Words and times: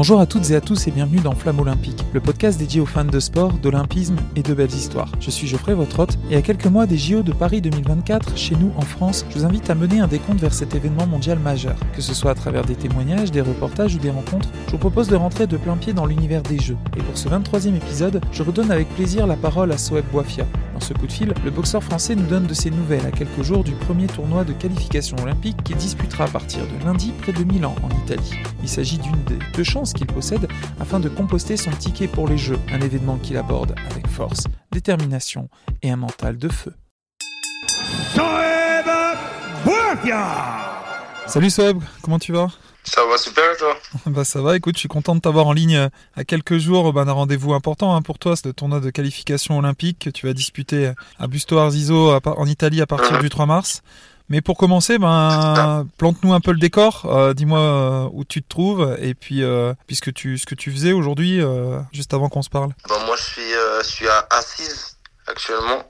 Bonjour 0.00 0.18
à 0.18 0.24
toutes 0.24 0.48
et 0.50 0.56
à 0.56 0.62
tous 0.62 0.86
et 0.86 0.90
bienvenue 0.90 1.20
dans 1.20 1.34
Flamme 1.34 1.60
Olympique, 1.60 2.02
le 2.14 2.20
podcast 2.20 2.58
dédié 2.58 2.80
aux 2.80 2.86
fans 2.86 3.04
de 3.04 3.20
sport, 3.20 3.52
d'olympisme 3.52 4.16
et 4.34 4.42
de 4.42 4.54
belles 4.54 4.72
histoires. 4.72 5.12
Je 5.20 5.28
suis 5.30 5.46
Geoffrey, 5.46 5.74
votre 5.74 5.98
hôte, 5.98 6.18
et 6.30 6.36
à 6.36 6.40
quelques 6.40 6.68
mois 6.68 6.86
des 6.86 6.96
JO 6.96 7.20
de 7.20 7.34
Paris 7.34 7.60
2024, 7.60 8.34
chez 8.34 8.56
nous 8.56 8.72
en 8.78 8.80
France, 8.80 9.26
je 9.28 9.38
vous 9.38 9.44
invite 9.44 9.68
à 9.68 9.74
mener 9.74 10.00
un 10.00 10.06
décompte 10.06 10.40
vers 10.40 10.54
cet 10.54 10.74
événement 10.74 11.06
mondial 11.06 11.38
majeur. 11.38 11.76
Que 11.94 12.00
ce 12.00 12.14
soit 12.14 12.30
à 12.30 12.34
travers 12.34 12.64
des 12.64 12.76
témoignages, 12.76 13.30
des 13.30 13.42
reportages 13.42 13.94
ou 13.94 13.98
des 13.98 14.08
rencontres, 14.08 14.48
je 14.68 14.72
vous 14.72 14.78
propose 14.78 15.08
de 15.08 15.16
rentrer 15.16 15.46
de 15.46 15.58
plein 15.58 15.76
pied 15.76 15.92
dans 15.92 16.06
l'univers 16.06 16.44
des 16.44 16.58
Jeux. 16.58 16.78
Et 16.96 17.02
pour 17.02 17.18
ce 17.18 17.28
23e 17.28 17.76
épisode, 17.76 18.22
je 18.32 18.42
redonne 18.42 18.70
avec 18.70 18.88
plaisir 18.94 19.26
la 19.26 19.36
parole 19.36 19.70
à 19.70 19.76
Soeb 19.76 20.06
Boifia. 20.10 20.46
Dans 20.80 20.86
ce 20.86 20.94
coup 20.94 21.06
de 21.06 21.12
fil, 21.12 21.34
le 21.44 21.50
boxeur 21.50 21.84
français 21.84 22.14
nous 22.14 22.26
donne 22.26 22.46
de 22.46 22.54
ses 22.54 22.70
nouvelles 22.70 23.04
à 23.04 23.10
quelques 23.10 23.42
jours 23.42 23.64
du 23.64 23.72
premier 23.72 24.06
tournoi 24.06 24.44
de 24.44 24.54
qualification 24.54 25.14
olympique 25.22 25.62
qu'il 25.62 25.76
disputera 25.76 26.24
à 26.24 26.28
partir 26.28 26.66
de 26.66 26.84
lundi 26.84 27.12
près 27.20 27.32
de 27.32 27.44
Milan 27.44 27.74
en 27.82 27.90
Italie. 28.02 28.32
Il 28.62 28.68
s'agit 28.68 28.96
d'une 28.96 29.22
des 29.24 29.38
deux 29.54 29.62
chances 29.62 29.92
qu'il 29.92 30.06
possède 30.06 30.48
afin 30.80 30.98
de 30.98 31.10
composter 31.10 31.58
son 31.58 31.70
ticket 31.70 32.08
pour 32.08 32.26
les 32.26 32.38
Jeux, 32.38 32.58
un 32.72 32.80
événement 32.80 33.18
qu'il 33.18 33.36
aborde 33.36 33.74
avec 33.90 34.06
force, 34.06 34.44
détermination 34.72 35.50
et 35.82 35.90
un 35.90 35.96
mental 35.96 36.38
de 36.38 36.48
feu. 36.48 36.72
Salut 41.26 41.50
Soeb, 41.50 41.82
comment 42.00 42.18
tu 42.18 42.32
vas? 42.32 42.48
Ça 42.84 43.04
va 43.04 43.18
super 43.18 43.44
et 43.52 43.56
toi 43.56 43.76
Bah 44.06 44.24
ça 44.24 44.40
va, 44.42 44.56
écoute, 44.56 44.74
je 44.76 44.80
suis 44.80 44.88
content 44.88 45.14
de 45.14 45.20
t'avoir 45.20 45.46
en 45.46 45.52
ligne 45.52 45.76
euh, 45.76 45.88
à 46.16 46.24
quelques 46.24 46.58
jours 46.58 46.92
bah, 46.92 47.04
d'un 47.04 47.12
rendez-vous 47.12 47.52
important 47.54 47.94
hein, 47.94 48.02
pour 48.02 48.18
toi, 48.18 48.36
c'est 48.36 48.46
le 48.46 48.52
tournoi 48.52 48.80
de 48.80 48.90
qualification 48.90 49.58
olympique 49.58 49.98
que 50.00 50.10
tu 50.10 50.26
vas 50.26 50.32
disputer 50.32 50.92
à 51.18 51.26
Busto 51.26 51.56
par- 52.20 52.38
en 52.38 52.46
Italie 52.46 52.80
à 52.80 52.86
partir 52.86 53.16
Mhm. 53.16 53.20
du 53.22 53.30
3 53.30 53.46
mars. 53.46 53.82
Mais 54.28 54.40
pour 54.40 54.56
commencer, 54.56 54.96
ben, 54.98 55.86
plante-nous 55.98 56.32
un 56.32 56.38
peu 56.40 56.52
le 56.52 56.58
décor, 56.58 57.04
euh, 57.06 57.34
dis-moi 57.34 57.58
euh, 57.58 58.08
où 58.12 58.24
tu 58.24 58.42
te 58.42 58.48
trouves 58.48 58.96
et 59.00 59.12
puis 59.14 59.42
euh, 59.42 59.74
puisque 59.88 60.12
tu, 60.14 60.38
ce 60.38 60.46
que 60.46 60.54
tu 60.54 60.70
faisais 60.70 60.92
aujourd'hui, 60.92 61.40
euh, 61.42 61.80
juste 61.92 62.14
avant 62.14 62.28
qu'on 62.28 62.42
se 62.42 62.48
parle. 62.50 62.70
Bon, 62.88 62.94
moi 63.06 63.16
je 63.16 63.22
suis, 63.24 63.52
euh, 63.54 63.82
je 63.82 63.88
suis 63.88 64.08
à 64.08 64.26
Assise 64.30 64.96
actuellement. 65.26 65.82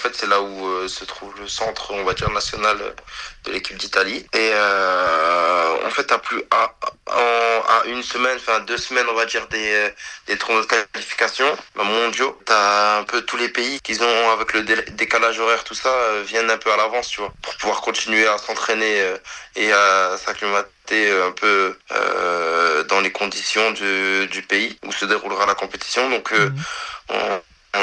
En 0.00 0.02
fait, 0.02 0.14
c'est 0.16 0.28
là 0.28 0.40
où 0.40 0.66
euh, 0.66 0.88
se 0.88 1.04
trouve 1.04 1.38
le 1.38 1.46
centre, 1.46 1.92
on 1.92 2.04
va 2.04 2.14
dire, 2.14 2.30
national 2.30 2.78
euh, 2.80 2.90
de 3.44 3.52
l'équipe 3.52 3.76
d'Italie. 3.76 4.24
Et 4.32 4.50
euh, 4.54 5.86
en 5.86 5.90
fait, 5.90 6.10
à 6.10 6.18
plus 6.18 6.42
à, 6.50 6.72
une 7.84 8.02
semaine, 8.02 8.38
enfin 8.38 8.60
deux 8.60 8.78
semaines, 8.78 9.04
on 9.10 9.14
va 9.14 9.26
dire, 9.26 9.46
des, 9.48 9.90
des 10.26 10.38
tournois 10.38 10.62
de 10.62 10.66
qualification 10.66 11.54
bah, 11.76 11.84
mondiaux, 11.84 12.40
t'as 12.46 13.00
un 13.00 13.04
peu 13.04 13.20
tous 13.20 13.36
les 13.36 13.50
pays 13.50 13.78
qui 13.82 14.00
ont, 14.00 14.30
avec 14.30 14.54
le 14.54 14.62
dé- 14.62 14.90
décalage 14.92 15.38
horaire, 15.38 15.64
tout 15.64 15.74
ça, 15.74 15.94
viennent 16.22 16.50
un 16.50 16.56
peu 16.56 16.72
à 16.72 16.78
l'avance, 16.78 17.08
tu 17.08 17.20
vois, 17.20 17.34
pour 17.42 17.54
pouvoir 17.58 17.82
continuer 17.82 18.26
à 18.26 18.38
s'entraîner 18.38 19.04
et 19.56 19.70
à 19.70 20.16
s'acclimater 20.16 21.10
un 21.22 21.32
peu 21.32 21.76
euh, 21.92 22.84
dans 22.84 23.00
les 23.02 23.12
conditions 23.12 23.70
du, 23.72 24.26
du 24.28 24.40
pays 24.44 24.78
où 24.86 24.92
se 24.92 25.04
déroulera 25.04 25.44
la 25.44 25.54
compétition. 25.54 26.08
Donc, 26.08 26.32
euh, 26.32 26.46
Mhm. 26.48 26.64
on- 27.10 27.42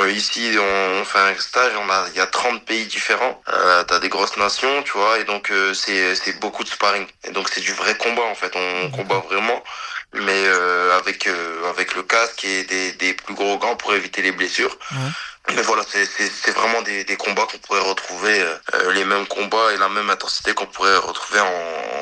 ici, 0.10 0.56
on, 0.60 1.06
fait 1.06 1.20
un 1.20 1.36
stage, 1.40 1.72
on 1.80 1.90
a, 1.90 2.06
il 2.10 2.18
y 2.18 2.20
a 2.20 2.28
30 2.28 2.66
pays 2.66 2.86
différents, 2.86 3.42
euh, 3.50 3.84
t'as 3.84 4.00
des 4.00 4.10
grosses 4.10 4.38
nations, 4.38 4.84
tu 4.84 4.92
vois, 4.94 5.20
et 5.20 5.24
donc 5.24 5.52
euh, 5.52 5.74
c'est 5.74 6.16
c'est 6.16 6.40
beaucoup 6.40 6.64
de 6.64 6.70
sparring. 6.70 7.08
Et 7.24 7.32
donc 7.32 7.50
c'est 7.50 7.62
du 7.62 7.74
vrai 7.74 7.96
combat 7.96 8.24
en 8.24 8.36
fait, 8.36 8.54
on 8.56 8.92
combat 8.92 9.20
vraiment, 9.20 9.64
mais 10.14 10.44
euh, 10.46 10.98
avec 10.98 11.28
euh, 11.28 11.70
avec 11.70 11.96
le 11.96 12.04
casque 12.04 12.44
et 12.44 12.64
des, 12.64 12.92
des 12.94 13.14
plus 13.14 13.34
gros 13.34 13.58
gants 13.58 13.76
pour 13.76 13.94
éviter 13.94 14.22
les 14.22 14.32
blessures. 14.32 14.78
Ouais. 14.92 15.56
Mais 15.56 15.62
voilà, 15.62 15.84
c'est 15.88 16.06
c'est 16.06 16.30
c'est 16.30 16.52
vraiment 16.52 16.82
des, 16.82 17.06
des 17.06 17.16
combats 17.16 17.48
qu'on 17.50 17.58
pourrait 17.60 17.80
retrouver, 17.80 18.42
euh, 18.42 18.58
euh, 18.76 18.92
les 18.94 19.06
mêmes 19.06 19.28
combats 19.28 19.74
et 19.74 19.78
la 19.78 19.90
même 19.90 20.10
intensité 20.10 20.54
qu'on 20.54 20.66
pourrait 20.66 20.98
retrouver 20.98 21.40
en, 21.40 21.46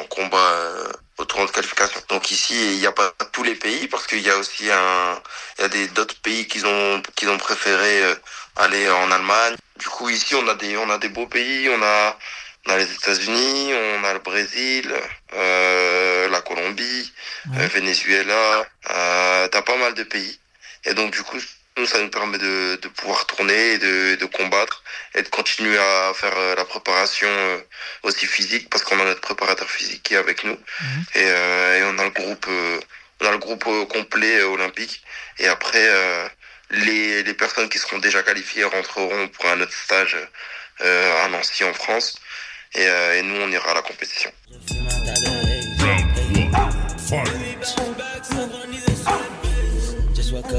en 0.02 0.04
combat 0.10 0.38
euh, 0.38 0.92
au 1.18 1.26
tournoi 1.26 1.48
de 1.48 1.52
qualification. 1.52 2.02
Donc 2.10 2.32
ici, 2.32 2.74
il 2.74 2.80
n'y 2.80 2.86
a 2.88 2.92
pas 2.92 3.14
tous 3.32 3.44
les 3.44 3.56
pays 3.56 3.88
parce 3.88 4.06
qu'il 4.08 4.20
y 4.22 4.30
a 4.30 4.38
aussi 4.38 4.70
un, 4.72 5.22
il 5.58 5.62
y 5.62 5.66
a 5.66 5.70
des 5.70 5.88
d'autres 5.90 6.20
pays 6.22 6.48
qui 6.48 6.64
ont 6.66 7.02
qui 7.16 7.28
ont 7.28 7.38
préféré 7.38 8.04
euh, 8.04 8.16
aller 8.58 8.90
en 8.90 9.12
Allemagne. 9.12 9.56
Du 9.80 9.88
coup, 9.88 10.10
ici, 10.10 10.36
on 10.36 10.48
a 10.48 10.56
des 10.56 10.78
on 10.78 10.90
a 10.90 10.98
des 10.98 11.10
beaux 11.10 11.28
pays, 11.28 11.70
on 11.70 11.82
a 11.82 12.18
on 12.68 12.72
a 12.72 12.78
les 12.78 12.92
États-Unis, 12.92 13.74
on 13.74 14.04
a 14.04 14.14
le 14.14 14.20
Brésil, 14.20 14.92
euh, 15.34 16.28
la 16.30 16.42
Colombie, 16.42 17.14
Ouais. 17.52 17.64
euh, 17.64 17.68
Venezuela. 17.68 18.66
Euh, 18.90 19.48
T'as 19.50 19.62
pas 19.62 19.78
mal 19.78 19.94
de 19.94 20.04
pays. 20.04 20.40
Et 20.86 20.94
donc 20.96 21.12
du 21.12 21.22
coup, 21.24 21.38
nous, 21.78 21.86
ça 21.86 22.00
nous 22.00 22.10
permet 22.10 22.38
de, 22.38 22.78
de 22.82 22.88
pouvoir 22.88 23.26
tourner, 23.26 23.74
et 23.74 23.78
de, 23.78 24.16
de 24.16 24.26
combattre 24.26 24.84
et 25.14 25.22
de 25.22 25.28
continuer 25.28 25.78
à 25.78 26.14
faire 26.14 26.36
euh, 26.38 26.56
la 26.56 26.64
préparation 26.66 27.28
euh, 27.30 27.58
aussi 28.04 28.26
physique 28.28 28.70
parce 28.70 28.84
qu'on 28.84 29.00
a 29.00 29.04
notre 29.06 29.22
préparateur 29.22 29.70
physique 29.70 30.04
qui 30.04 30.14
est 30.14 30.18
avec 30.18 30.44
nous 30.44 30.58
Mhm. 30.82 31.06
et, 31.16 31.24
euh, 31.26 31.80
et 31.80 31.84
on 31.84 32.00
a 32.00 32.04
le 32.04 32.10
groupe, 32.12 32.46
euh, 32.50 32.80
on 33.22 33.26
a 33.28 33.32
le 33.32 33.38
groupe 33.38 33.66
euh, 33.68 33.86
complet 33.86 34.42
olympique. 34.44 35.04
Et 35.40 35.48
après, 35.48 35.86
euh, 35.90 36.28
les, 36.72 37.24
les 37.24 37.34
personnes 37.34 37.70
qui 37.70 37.78
seront 37.80 37.98
déjà 38.00 38.24
qualifiées 38.24 38.64
rentreront 38.64 39.28
pour 39.30 39.46
un 39.48 39.60
autre 39.62 39.74
stage 39.74 40.18
euh, 40.82 41.26
à 41.26 41.28
Nancy 41.30 41.64
en 41.66 41.74
France. 41.74 42.16
Et, 42.74 42.88
euh, 42.88 43.18
et 43.18 43.22
nous, 43.22 43.36
on 43.42 43.50
ira 43.52 43.72
à 43.72 43.76
la 43.76 43.82
compétition. 43.82 44.32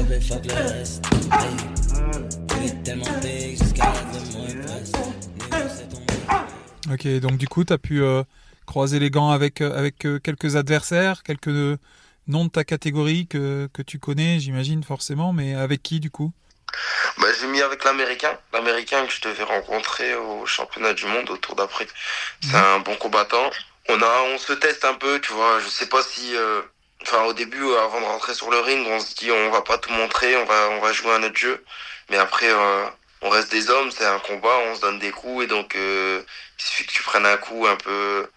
Fuck. 0.07 0.45
Il 2.59 2.65
est 2.65 2.83
tellement 2.83 3.05
big 3.21 3.61
jusqu'à 3.61 3.83
la 3.83 3.91
Ok, 6.93 7.07
donc 7.19 7.37
du 7.37 7.47
coup, 7.47 7.63
tu 7.65 7.73
as 7.73 7.77
pu 7.77 8.01
euh, 8.01 8.23
croiser 8.65 8.99
les 8.99 9.09
gants 9.09 9.31
avec, 9.31 9.59
euh, 9.61 9.77
avec 9.77 10.05
euh, 10.05 10.19
quelques 10.19 10.55
adversaires, 10.55 11.23
quelques 11.23 11.49
euh, 11.49 11.77
noms 12.27 12.45
de 12.45 12.49
ta 12.49 12.63
catégorie 12.63 13.27
que, 13.27 13.67
que 13.73 13.81
tu 13.81 13.99
connais, 13.99 14.39
j'imagine 14.39 14.83
forcément, 14.83 15.33
mais 15.33 15.53
avec 15.55 15.83
qui 15.83 15.99
du 15.99 16.09
coup? 16.09 16.31
Bah, 17.19 17.27
j'ai 17.39 17.47
mis 17.47 17.61
avec 17.61 17.83
l'américain, 17.83 18.37
l'américain 18.53 19.05
que 19.05 19.11
je 19.11 19.21
devais 19.21 19.43
rencontrer 19.43 20.15
au 20.15 20.45
championnat 20.45 20.93
du 20.93 21.05
monde 21.05 21.29
au 21.29 21.37
tour 21.37 21.55
d'après. 21.55 21.87
C'est 22.41 22.49
Mhm. 22.53 22.55
un 22.55 22.79
bon 22.79 22.95
combattant. 22.95 23.49
On 23.89 24.01
a, 24.01 24.21
on 24.33 24.37
se 24.37 24.53
teste 24.53 24.85
un 24.85 24.93
peu, 24.93 25.19
tu 25.19 25.33
vois. 25.33 25.59
Je 25.59 25.67
sais 25.67 25.87
pas 25.87 26.01
si, 26.01 26.35
euh, 26.35 26.61
enfin, 27.07 27.23
au 27.23 27.33
début, 27.33 27.63
euh, 27.63 27.83
avant 27.83 28.01
de 28.01 28.05
rentrer 28.05 28.33
sur 28.33 28.49
le 28.49 28.59
ring, 28.59 28.85
on 28.87 28.99
se 28.99 29.15
dit, 29.15 29.31
on 29.31 29.49
va 29.49 29.61
pas 29.61 29.77
tout 29.77 29.91
montrer, 29.91 30.35
on 30.37 30.45
va, 30.45 30.69
on 30.71 30.79
va 30.79 30.93
jouer 30.93 31.13
à 31.13 31.19
notre 31.19 31.37
jeu. 31.37 31.63
Mais 32.09 32.17
après, 32.17 32.49
euh, 32.49 32.85
on 33.21 33.29
reste 33.29 33.51
des 33.51 33.69
hommes, 33.69 33.91
c'est 33.91 34.05
un 34.05 34.19
combat, 34.19 34.57
on 34.69 34.75
se 34.75 34.81
donne 34.81 34.99
des 34.99 35.11
coups 35.11 35.45
et 35.45 35.47
donc, 35.47 35.75
euh, 35.75 36.21
il 36.59 36.63
suffit 36.63 36.85
que 36.85 36.91
tu 36.91 37.03
prennes 37.03 37.25
un 37.25 37.37
coup 37.37 37.67
un 37.67 37.75
peu, 37.75 38.29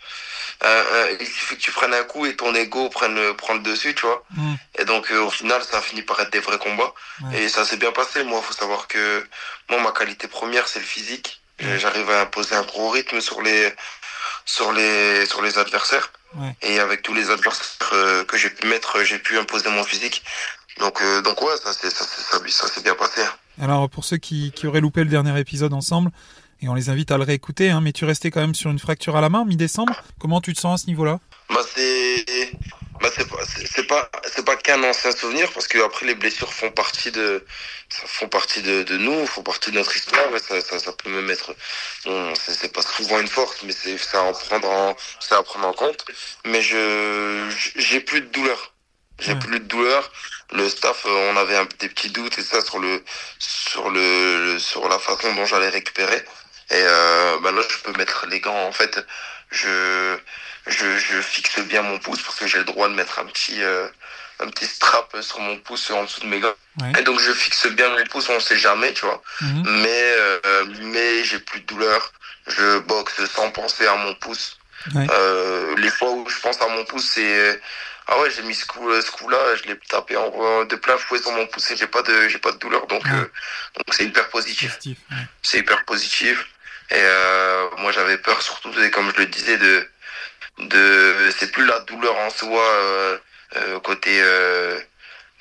euh, 0.62 0.84
euh, 0.92 1.16
il 1.19 1.26
suffit 1.26 1.56
que 1.56 1.60
tu 1.60 1.72
prennes 1.72 1.94
un 1.94 2.04
coup 2.04 2.26
et 2.26 2.36
ton 2.36 2.54
ego 2.54 2.88
prenne 2.91 3.34
prend 3.34 3.54
le 3.54 3.60
dessus, 3.60 3.94
tu 3.94 4.04
vois. 4.04 4.22
Mhm. 4.36 4.56
Et 4.78 4.84
donc, 4.84 5.10
euh, 5.10 5.20
au 5.20 5.30
final, 5.30 5.62
ça 5.64 5.80
finit 5.80 6.03
par 6.03 6.20
être 6.20 6.30
des 6.30 6.41
vrais 6.41 6.59
combats. 6.59 6.92
Et 7.34 7.48
ça 7.48 7.64
s'est 7.64 7.76
bien 7.76 7.92
passé. 7.92 8.25
Moi, 8.25 8.42
faut 8.42 8.53
savoir 8.53 8.86
que 8.86 9.26
moi, 9.69 9.80
ma 9.80 9.92
qualité 9.92 10.28
première, 10.28 10.69
c'est 10.69 10.80
le 10.80 10.84
physique. 10.84 11.41
Ouais. 11.62 11.78
J'arrive 11.78 12.10
à 12.10 12.22
imposer 12.22 12.54
un 12.54 12.62
gros 12.62 12.91
rythme 12.91 13.20
sur 13.20 13.42
les, 13.42 13.72
sur 14.44 14.72
les, 14.72 15.26
sur 15.26 15.42
les 15.42 15.59
adversaires. 15.59 16.10
Ouais. 16.36 16.54
Et 16.62 16.78
avec 16.78 17.02
tous 17.02 17.14
les 17.14 17.28
adversaires 17.30 17.91
euh, 17.92 18.24
que 18.24 18.36
j'ai 18.36 18.50
pu 18.50 18.66
mettre, 18.68 19.02
j'ai 19.04 19.18
pu 19.18 19.36
imposer 19.38 19.68
mon 19.70 19.82
physique. 19.84 20.22
Donc, 20.78 21.00
euh, 21.02 21.22
donc 21.22 21.42
ouais, 21.42 21.56
ça 21.62 21.72
s'est, 21.72 21.91
ça, 21.91 22.04
ça, 22.04 22.38
bien 22.82 22.94
passé. 22.94 23.20
hein. 23.22 23.62
Alors 23.62 23.91
pour 23.91 24.04
ceux 24.04 24.16
qui, 24.16 24.52
qui 24.52 24.66
auraient 24.66 24.80
loupé 24.80 25.02
le 25.02 25.10
dernier 25.10 25.38
épisode 25.38 25.72
ensemble, 25.74 26.10
et 26.62 26.68
on 26.68 26.74
les 26.74 26.88
invite 26.88 27.10
à 27.10 27.16
le 27.18 27.24
réécouter, 27.24 27.71
hein, 27.71 27.80
mais 27.80 27.92
tu 27.92 28.04
restais 28.04 28.30
quand 28.30 28.41
même 28.41 28.54
sur 28.54 28.71
une 28.71 28.78
fracture 28.78 29.16
à 29.16 29.21
la 29.21 29.28
main 29.28 29.44
mi-décembre, 29.44 29.92
comment 30.21 30.41
tu 30.41 30.54
te 30.54 30.60
sens 30.60 30.80
à 30.80 30.82
ce 30.84 30.86
niveau-là? 30.88 31.18
Bah 31.48 31.60
c'est 31.74 31.90
bah 33.00 33.08
c'est 33.16 33.26
pas 33.28 33.38
c'est 33.47 33.84
pas 33.86 34.10
c'est 34.26 34.44
pas 34.44 34.56
qu'un 34.56 34.82
ancien 34.84 35.12
souvenir 35.12 35.50
parce 35.52 35.68
que 35.68 35.78
après 35.84 36.06
les 36.06 36.14
blessures 36.14 36.52
font 36.52 36.70
partie 36.70 37.10
de 37.12 37.44
ça 37.88 38.02
font 38.06 38.28
partie 38.28 38.62
de, 38.62 38.82
de 38.82 38.97
nous 38.98 39.26
font 39.26 39.42
partie 39.42 39.70
de 39.70 39.76
notre 39.76 39.97
histoire 39.97 40.34
et 40.34 40.38
ça 40.38 40.60
ça, 40.60 40.78
ça 40.78 40.92
peut 40.92 41.08
même 41.10 41.30
être 41.30 41.54
bon 42.04 42.34
c'est 42.36 42.72
pas 42.72 42.82
souvent 42.82 43.18
une 43.20 43.28
force 43.28 43.62
mais 43.62 43.72
c'est 43.72 43.98
à 44.16 44.22
en 44.22 44.32
prendre 44.32 44.68
en 44.70 44.97
c'est 45.20 45.34
à 45.34 45.42
prendre 45.42 45.66
en 45.68 45.72
compte. 45.72 46.04
Mais 46.44 46.62
je 46.62 47.48
j'ai 47.76 48.00
plus 48.00 48.20
de 48.22 48.26
douleur. 48.26 48.74
J'ai 49.18 49.34
Ouais. 49.34 49.38
plus 49.38 49.60
de 49.60 49.64
douleur. 49.66 50.10
Le 50.52 50.68
staff 50.68 51.04
euh, 51.06 51.30
on 51.32 51.36
avait 51.36 51.56
un, 51.56 51.66
des 51.78 51.88
petits 51.88 52.10
doutes 52.10 52.38
et 52.38 52.42
ça 52.42 52.60
sur 52.62 52.78
le 52.78 53.02
sur 53.38 53.91
le, 53.91 54.54
le- 54.54 54.58
sur 54.58 54.88
la 54.88 54.98
façon 54.98 55.32
dont 55.34 55.47
j'allais 55.47 55.68
récupérer. 55.68 56.18
Et 56.70 56.74
euh, 56.74 57.38
bah 57.41 57.52
là 57.52 57.62
je 57.68 57.78
peux 57.78 57.92
mettre 57.98 58.26
les 58.26 58.41
gants. 58.41 58.66
En 58.66 58.72
fait 58.72 59.00
je 59.50 60.18
je, 60.66 60.98
je 60.98 61.21
fixe 61.21 61.59
bien 61.60 61.83
mon 61.83 61.98
pouce 61.98 62.22
parce 62.22 62.36
que 62.39 62.47
j'ai 62.47 62.59
le 62.59 62.65
droit 62.65 62.89
de 62.89 62.95
mettre 62.95 63.18
un 63.18 63.24
petit 63.27 63.62
euh, 63.62 63.86
un 64.41 64.48
petit 64.48 64.66
strap 64.66 65.15
sur 65.21 65.41
mon 65.41 65.59
pouce 65.59 65.91
en 65.91 66.04
dessous 66.04 66.21
de 66.21 66.27
mes 66.27 66.41
gants. 66.41 66.54
Ouais. 66.80 66.92
Et 66.98 67.03
donc 67.03 67.18
je 67.21 67.33
fixe 67.33 67.66
bien 67.66 67.89
mon 67.91 68.04
pouce, 68.07 68.28
on 68.30 68.41
sait 68.41 68.57
jamais, 68.57 68.92
tu 68.92 69.04
vois. 69.04 69.22
Mhm. 69.41 69.80
Mais 69.83 70.03
euh, 70.16 70.65
mais 70.80 71.24
j'ai 71.24 71.39
plus 71.39 71.60
de 71.60 71.66
douleur. 71.66 72.12
Je 72.47 72.78
boxe 72.80 73.24
sans 73.27 73.51
penser 73.51 73.86
à 73.86 73.95
mon 73.97 74.15
pouce. 74.15 74.57
Ouais. 74.95 75.07
Euh, 75.10 75.77
les 75.77 75.91
fois 75.91 76.10
où 76.10 76.28
je 76.28 76.39
pense 76.41 76.60
à 76.62 76.68
mon 76.68 76.84
pouce, 76.86 77.10
c'est 77.15 77.60
ah 78.07 78.18
ouais, 78.21 78.30
j'ai 78.30 78.42
mis 78.42 78.54
ce 78.54 78.65
coup, 78.66 78.91
ce 79.01 79.10
coup-là, 79.10 79.39
je 79.57 79.68
l'ai 79.68 79.78
tapé 79.89 80.16
en, 80.16 80.65
de 80.65 80.74
plein 80.77 80.97
fouet 80.97 81.18
sur 81.21 81.30
mon 81.33 81.47
pouce 81.47 81.71
et 81.71 81.77
j'ai 81.77 81.86
pas 81.86 82.03
de 82.03 82.28
j'ai 82.28 82.39
pas 82.39 82.51
de 82.51 82.57
douleur, 82.57 82.86
donc 82.89 83.04
Ouais. 83.04 83.10
euh, 83.12 83.30
donc 83.77 83.84
c'est 83.92 84.04
hyper 84.04 84.28
positif 84.30 84.78
ouais. 84.86 84.95
c'est 85.42 85.59
hyper 85.59 85.84
positif. 85.84 86.47
Et 86.91 86.95
euh, 86.97 87.68
moi 87.78 87.92
j'avais 87.92 88.18
peur 88.18 88.41
surtout, 88.42 88.72
comme 88.92 89.12
je 89.15 89.18
le 89.21 89.27
disais, 89.27 89.59
de 89.59 89.86
de 90.58 91.30
c'est 91.36 91.50
plus 91.52 91.64
la 91.66 91.80
douleur 91.80 92.16
en 92.18 92.30
soi, 92.30 92.62
euh, 92.62 93.18
euh, 93.56 93.80
côté 93.80 94.20
euh, 94.22 94.78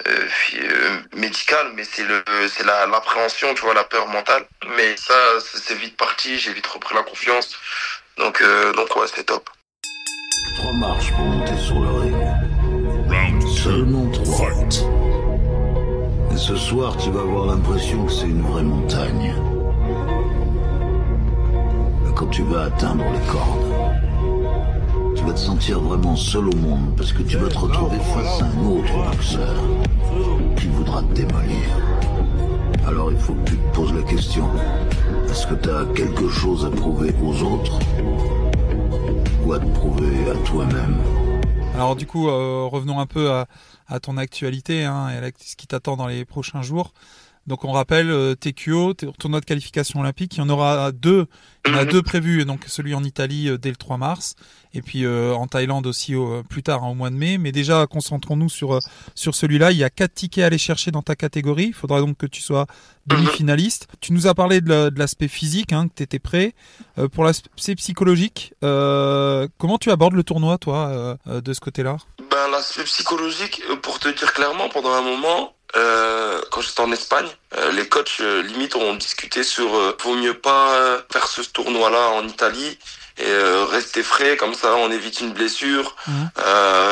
euh, 0.07 0.97
médical, 1.15 1.71
mais 1.75 1.83
c'est 1.83 2.03
le, 2.03 2.23
c'est 2.47 2.65
la, 2.65 2.85
l'appréhension, 2.87 3.53
tu 3.53 3.61
vois, 3.61 3.73
la 3.73 3.83
peur 3.83 4.07
mentale. 4.07 4.45
Mais 4.77 4.95
ça, 4.97 5.13
c'est 5.41 5.75
vite 5.75 5.97
parti, 5.97 6.37
j'ai 6.37 6.53
vite 6.53 6.67
repris 6.67 6.95
la 6.95 7.03
confiance. 7.03 7.55
Donc, 8.17 8.41
euh, 8.41 8.73
donc 8.73 8.95
ouais, 8.95 9.07
c'est 9.13 9.25
top. 9.25 9.49
Trois 10.57 10.73
marches 10.73 11.11
pour 11.11 11.25
monter 11.25 11.57
sur 11.57 11.79
le 11.79 11.89
ring. 11.99 12.15
Round. 13.09 13.47
Seulement 13.47 14.11
trois. 14.11 14.51
Et 16.31 16.37
ce 16.37 16.55
soir, 16.55 16.95
tu 16.97 17.11
vas 17.11 17.21
avoir 17.21 17.47
l'impression 17.47 18.05
que 18.05 18.11
c'est 18.11 18.25
une 18.25 18.41
vraie 18.41 18.63
montagne. 18.63 19.35
Quand 22.15 22.27
tu 22.27 22.43
vas 22.43 22.63
atteindre 22.63 23.05
les 23.13 23.31
cordes, 23.31 23.68
vas 25.29 25.35
te 25.35 25.39
sentir 25.41 25.79
vraiment 25.79 26.15
seul 26.15 26.47
au 26.47 26.55
monde 26.55 26.95
parce 26.97 27.13
que 27.13 27.21
tu 27.21 27.37
vas 27.37 27.49
te 27.49 27.57
retrouver 27.57 27.99
face 27.99 28.41
à 28.41 28.45
un 28.45 28.65
autre 28.65 29.11
boxeur 29.11 29.55
qui 30.57 30.67
voudra 30.67 31.03
te 31.03 31.13
démolir. 31.13 31.67
Alors 32.87 33.11
il 33.11 33.17
faut 33.17 33.35
que 33.35 33.51
tu 33.51 33.57
te 33.57 33.75
poses 33.75 33.93
la 33.93 34.01
question. 34.01 34.49
Est-ce 35.29 35.45
que 35.45 35.53
tu 35.53 35.69
as 35.69 35.85
quelque 35.93 36.27
chose 36.29 36.65
à 36.65 36.71
prouver 36.71 37.13
aux 37.21 37.43
autres 37.43 37.77
ou 39.45 39.53
à 39.53 39.59
te 39.59 39.67
prouver 39.67 40.31
à 40.31 40.35
toi-même? 40.47 40.97
Alors 41.75 41.95
du 41.95 42.07
coup, 42.07 42.27
euh, 42.27 42.65
revenons 42.65 42.99
un 42.99 43.05
peu 43.05 43.29
à, 43.31 43.99
ton 43.99 44.17
actualité 44.17 44.83
hein, 44.83 45.09
et 45.09 45.17
à 45.17 45.29
ce 45.37 45.55
qui 45.55 45.67
t'attend 45.67 45.95
dans 45.95 46.07
les 46.07 46.25
prochains 46.25 46.63
jours. 46.63 46.91
Donc 47.49 47.65
on 47.65 47.71
rappelle 47.71 48.09
euh, 48.11 48.35
TQO, 48.35 48.93
tournoi 48.93 49.39
de 49.41 49.45
qualification 49.45 49.99
olympique, 49.99 50.35
il 50.35 50.39
y 50.39 50.41
en 50.41 50.49
aura 50.49 50.91
deux, 50.91 51.25
il 51.65 51.71
y 51.73 51.75
en 51.75 51.79
a 51.79 51.83
Mhm. 51.83 51.91
deux 51.91 52.01
prévus, 52.03 52.45
donc 52.45 52.63
celui 52.67 52.93
en 52.93 53.03
Italie 53.03 53.49
euh, 53.49 53.57
dès 53.57 53.69
le 53.71 53.75
3 53.75 53.97
mars 53.97 54.35
et 54.75 54.81
puis 54.83 55.03
euh, 55.03 55.33
en 55.33 55.47
Thaïlande 55.47 55.87
aussi 55.87 56.13
au- 56.15 56.43
plus 56.43 56.61
tard 56.61 56.83
hein, 56.83 56.89
au 56.89 56.93
mois 56.93 57.09
de 57.09 57.15
mai. 57.15 57.37
Mais 57.39 57.51
déjà 57.51 57.87
concentrons-nous 57.87 58.49
sur 58.49 58.79
sur 59.15 59.33
celui-là. 59.35 59.71
Il 59.71 59.77
y 59.79 59.83
a 59.83 59.89
quatre 59.89 60.13
tickets 60.13 60.43
à 60.43 60.47
aller 60.47 60.59
chercher 60.59 60.91
dans 60.91 61.01
ta 61.01 61.15
catégorie. 61.15 61.65
Il 61.65 61.73
faudra 61.73 61.99
donc 61.99 62.17
que 62.17 62.27
tu 62.27 62.41
sois 62.41 62.67
demi-finaliste. 63.07 63.87
Tu 63.99 64.13
nous 64.13 64.27
as 64.27 64.35
parlé 64.35 64.61
de 64.61 64.69
la- 64.69 64.89
de 64.91 64.99
l'aspect 64.99 65.27
physique, 65.27 65.73
hein, 65.73 65.87
que 65.87 65.93
tu 65.95 66.03
étais 66.03 66.19
prêt. 66.19 66.53
Euh, 66.99 67.07
pour 67.07 67.23
l'aspect 67.23 67.75
psychologique, 67.75 68.53
euh, 68.63 69.47
comment 69.57 69.77
tu 69.79 69.89
abordes 69.91 70.13
le 70.13 70.23
tournoi, 70.23 70.57
toi, 70.59 71.17
euh, 71.27 71.41
de 71.41 71.53
ce 71.53 71.59
côté-là? 71.59 71.97
Ben, 72.29 72.47
l'aspect 72.51 72.83
psychologique, 72.83 73.61
pour 73.81 73.97
te 73.99 74.07
dire 74.09 74.31
clairement, 74.33 74.69
pendant 74.69 74.93
un 74.93 75.01
moment, 75.01 75.53
euh, 75.75 76.41
quand 76.51 76.61
j'étais 76.61 76.81
en 76.81 76.91
Espagne, 76.91 77.27
euh, 77.55 77.71
les 77.71 77.87
coachs, 77.87 78.17
euh, 78.21 78.41
limite, 78.41 78.75
ont 78.75 78.95
discuté 78.95 79.43
sur 79.43 79.75
euh, 79.75 79.95
vaut 80.01 80.15
mieux 80.15 80.33
pas 80.33 80.73
euh, 80.75 81.01
faire 81.11 81.27
ce 81.27 81.41
tournoi-là 81.41 82.09
en 82.09 82.27
Italie 82.27 82.77
et 83.17 83.25
euh, 83.27 83.65
rester 83.65 84.01
frais, 84.01 84.37
comme 84.37 84.53
ça 84.53 84.75
on 84.75 84.91
évite 84.91 85.19
une 85.19 85.33
blessure 85.33 85.95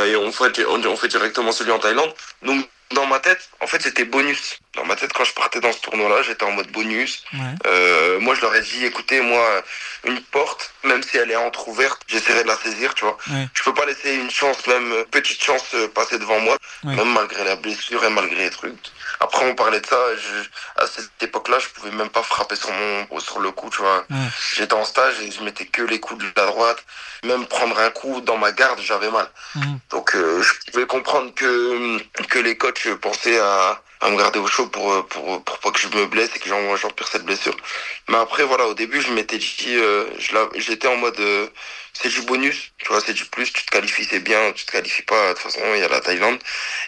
et 0.06 0.16
on 0.16 0.32
fait, 0.32 0.66
on, 0.68 0.84
on 0.84 0.96
fait 0.96 1.08
directement 1.08 1.52
celui 1.52 1.72
en 1.72 1.80
Thaïlande. 1.80 2.14
Donc, 2.44 2.70
dans 2.94 3.06
ma 3.06 3.20
tête, 3.20 3.50
en 3.62 3.68
fait, 3.68 3.82
c'était 3.82 4.06
bonus. 4.06 4.60
Dans 4.78 4.86
ma 4.86 4.96
tête, 4.96 5.12
quand 5.12 5.24
je 5.24 5.34
partais 5.34 5.60
dans 5.60 5.72
ce 5.74 5.80
tournoi-là, 5.82 6.22
j'étais 6.22 6.44
en 6.44 6.52
mode 6.52 6.72
bonus. 6.72 7.24
Ouais. 7.34 7.40
Euh, 7.66 8.20
moi, 8.20 8.36
je 8.36 8.42
leur 8.42 8.54
ai 8.56 8.62
dit, 8.62 8.86
écoutez, 8.86 9.22
moi, 9.22 9.64
une 10.06 10.22
porte, 10.22 10.72
même 10.84 11.02
si 11.02 11.18
elle 11.18 11.32
est 11.32 11.36
entrouverte, 11.36 12.00
j'essaierai 12.08 12.44
de 12.44 12.48
la 12.48 12.56
saisir, 12.58 12.94
tu 12.94 13.04
vois. 13.04 13.18
Ouais. 13.32 13.48
Je 13.56 13.64
peux 13.64 13.74
pas 13.74 13.86
laisser 13.88 14.14
une 14.14 14.30
chance, 14.30 14.66
même 14.68 14.92
euh, 14.94 15.04
petite 15.10 15.44
chance, 15.44 15.66
euh, 15.74 15.88
passer 15.88 16.20
devant 16.20 16.40
moi, 16.40 16.56
Ouais. 16.84 16.96
même 16.96 17.12
malgré 17.12 17.44
la 17.44 17.56
blessure 17.56 18.04
et 18.06 18.10
malgré 18.12 18.36
les 18.44 18.50
trucs. 18.52 18.76
Après, 19.20 19.44
on 19.50 19.56
parlait 19.56 19.82
de 19.82 19.86
ça. 19.88 19.98
Je, 20.16 20.84
à 20.84 20.86
cette 20.86 21.10
époque-là, 21.22 21.58
je 21.58 21.70
pouvais 21.70 21.90
même 21.90 22.10
pas 22.10 22.22
frapper 22.22 22.56
sur 22.56 22.72
mon, 22.72 23.20
sur 23.20 23.40
le 23.40 23.50
coup, 23.50 23.72
tu 23.72 23.82
vois. 23.82 24.06
J'étais 24.56 24.74
en 24.76 24.86
stage 24.86 25.16
et 25.22 25.32
je 25.32 25.42
mettais 25.42 25.66
que 25.66 25.82
les 25.82 26.00
coups 26.00 26.24
de 26.24 26.32
la 26.36 26.46
droite. 26.46 26.84
Même 27.26 27.48
prendre 27.48 27.80
un 27.80 27.90
coup 27.90 28.22
dans 28.22 28.38
ma 28.38 28.52
garde, 28.52 28.80
j'avais 28.80 29.10
mal. 29.10 29.28
Donc, 29.90 30.16
euh, 30.16 30.44
je 30.44 30.72
pouvais 30.72 30.86
comprendre 30.86 31.34
que 31.34 31.98
que 32.30 32.38
les 32.38 32.56
coachs 32.60 32.88
pensaient 33.02 33.40
à 33.40 33.82
à 34.02 34.10
me 34.10 34.18
garder 34.18 34.40
au 34.40 34.48
chaud 34.48 34.68
pour 34.68 34.92
euh, 34.94 35.02
pour 35.04 35.44
pour 35.44 35.60
pas 35.60 35.72
que 35.72 35.80
je 35.80 35.88
me 35.90 36.06
blesse 36.08 36.30
et 36.36 36.40
que 36.40 36.48
j'en 36.50 36.76
j'empire 36.76 37.08
cette 37.08 37.26
blessure. 37.26 37.56
Mais 38.10 38.18
après 38.18 38.44
voilà, 38.44 38.68
au 38.68 38.74
début 38.74 39.02
je 39.02 39.12
m'étais 39.12 39.38
dit 39.38 39.76
euh, 39.76 40.06
j'étais 40.56 40.88
en 40.88 40.98
mode 40.98 41.20
euh, 41.20 41.48
c'est 41.94 42.10
du 42.10 42.22
bonus, 42.22 42.74
tu 42.78 42.88
vois, 42.90 43.02
c'est 43.02 43.14
du 43.14 43.26
plus, 43.26 43.52
tu 43.52 43.66
te 43.66 43.72
qualifies 43.72 44.06
c'est 44.06 44.20
bien, 44.20 44.52
tu 44.54 44.66
te 44.66 44.72
qualifies 44.72 45.04
pas 45.04 45.30
de 45.30 45.34
toute 45.34 45.44
façon, 45.44 45.62
il 45.74 45.80
y 45.80 45.84
a 45.84 45.88
la 45.90 46.02
Thaïlande 46.02 46.40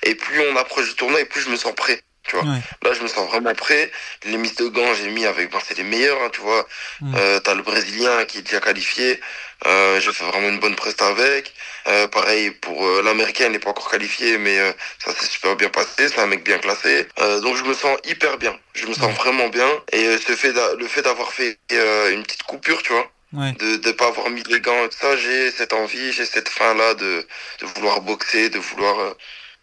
et 0.03 0.15
plus 0.15 0.39
on 0.41 0.55
approche 0.55 0.89
du 0.89 0.95
tournoi 0.95 1.21
et 1.21 1.25
plus 1.25 1.41
je 1.41 1.49
me 1.49 1.55
sens 1.57 1.73
prêt. 1.75 2.03
Tu 2.27 2.35
vois. 2.35 2.45
Ouais. 2.45 2.59
Là, 2.83 2.93
je 2.93 3.01
me 3.01 3.07
sens 3.07 3.27
vraiment 3.29 3.53
prêt. 3.55 3.91
Les 4.25 4.37
mises 4.37 4.55
de 4.55 4.67
gants, 4.67 4.93
j'ai 4.93 5.09
mis 5.09 5.25
avec, 5.25 5.51
ben, 5.51 5.59
c'est 5.65 5.77
les 5.77 5.83
meilleurs, 5.83 6.21
hein, 6.21 6.29
tu 6.31 6.41
vois. 6.41 6.67
Mm. 7.01 7.15
Euh, 7.17 7.39
t'as 7.39 7.55
le 7.55 7.63
Brésilien 7.63 8.25
qui 8.25 8.39
est 8.39 8.41
déjà 8.41 8.59
qualifié. 8.59 9.19
Euh, 9.65 9.99
j'ai 9.99 10.13
fait 10.13 10.23
vraiment 10.25 10.49
une 10.49 10.59
bonne 10.59 10.75
presta 10.75 11.07
avec. 11.07 11.53
Euh, 11.87 12.07
pareil 12.07 12.51
pour 12.51 12.85
euh, 12.85 13.01
l'Américain, 13.03 13.45
il 13.47 13.51
n'est 13.53 13.59
pas 13.59 13.71
encore 13.71 13.89
qualifié, 13.89 14.37
mais 14.37 14.59
euh, 14.59 14.71
ça 15.03 15.13
s'est 15.13 15.25
super 15.25 15.55
bien 15.55 15.69
passé. 15.69 16.07
C'est 16.09 16.19
un 16.19 16.27
mec 16.27 16.43
bien 16.43 16.59
classé. 16.59 17.07
Euh, 17.19 17.39
donc 17.41 17.55
je 17.57 17.63
me 17.63 17.73
sens 17.73 17.97
hyper 18.05 18.37
bien. 18.37 18.55
Je 18.73 18.85
me 18.85 18.93
sens 18.93 19.05
Ouais. 19.07 19.13
vraiment 19.13 19.47
bien. 19.49 19.67
Et 19.91 20.05
euh, 20.05 20.17
ce 20.17 20.35
fait 20.35 20.53
le 20.77 20.87
fait 20.87 21.01
d'avoir 21.01 21.31
fait 21.33 21.57
une 21.71 22.23
petite 22.23 22.43
coupure, 22.43 22.83
tu 22.83 22.93
vois, 22.93 23.09
Ouais. 23.33 23.51
de 23.53 23.75
de 23.77 23.91
pas 23.91 24.07
avoir 24.07 24.29
mis 24.29 24.43
les 24.43 24.59
gants 24.59 24.85
et 24.85 24.89
tout 24.89 24.97
ça, 24.99 25.15
j'ai 25.15 25.51
cette 25.51 25.73
envie, 25.73 26.11
j'ai 26.13 26.25
cette 26.25 26.49
fin 26.49 26.73
là 26.73 26.93
de 26.95 27.25
de 27.61 27.65
vouloir 27.75 28.01
boxer, 28.01 28.49
de 28.49 28.57
vouloir 28.59 28.99
euh, 28.99 29.13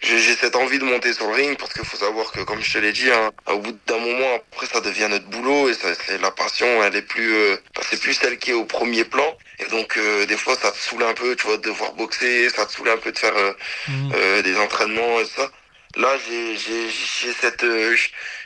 j'ai 0.01 0.37
cette 0.37 0.57
envie 0.57 0.79
de 0.79 0.85
monter 0.85 1.13
sur 1.15 1.27
le 1.29 1.33
ring 1.35 1.57
parce 1.59 1.73
qu'il 1.73 1.85
faut 1.85 1.97
savoir 1.97 2.31
que 2.31 2.41
comme 2.41 2.61
je 2.63 2.73
te 2.75 2.79
l'ai 2.79 2.93
dit 2.93 3.11
hein, 3.11 3.31
au 3.47 3.59
bout 3.59 3.73
d'un 3.87 3.99
moment 3.99 4.35
après 4.53 4.67
ça 4.67 4.81
devient 4.81 5.09
notre 5.09 5.25
boulot 5.27 5.69
et 5.71 5.75
ça 5.75 5.89
c'est 5.95 6.21
la 6.21 6.31
passion 6.31 6.67
elle 6.85 6.95
est 6.97 7.03
plus 7.03 7.33
euh, 7.35 7.57
c'est 7.89 7.99
plus 8.01 8.13
celle 8.15 8.39
qui 8.39 8.51
est 8.51 8.55
au 8.55 8.67
premier 8.67 9.05
plan. 9.05 9.37
Et 9.59 9.65
donc 9.71 9.97
euh, 9.97 10.27
des 10.27 10.37
fois 10.37 10.55
ça 10.55 10.71
te 10.71 10.77
saoule 10.77 11.03
un 11.03 11.15
peu 11.15 11.35
tu 11.35 11.47
vois 11.47 11.57
de 11.57 11.63
devoir 11.63 11.93
boxer 11.95 12.51
ça 12.51 12.67
te 12.67 12.73
saoule 12.73 12.91
un 12.91 12.99
peu 12.99 13.11
de 13.11 13.19
faire 13.19 13.37
euh, 13.37 13.53
Mhm. 13.89 14.13
euh, 14.15 14.43
des 14.43 14.57
entraînements 14.59 15.19
et 15.21 15.25
ça. 15.25 15.51
Là 15.97 16.11
j'ai 16.29 16.57
j'ai 16.57 16.89
j'ai 16.91 17.33
cette 17.33 17.65
euh, 17.65 17.97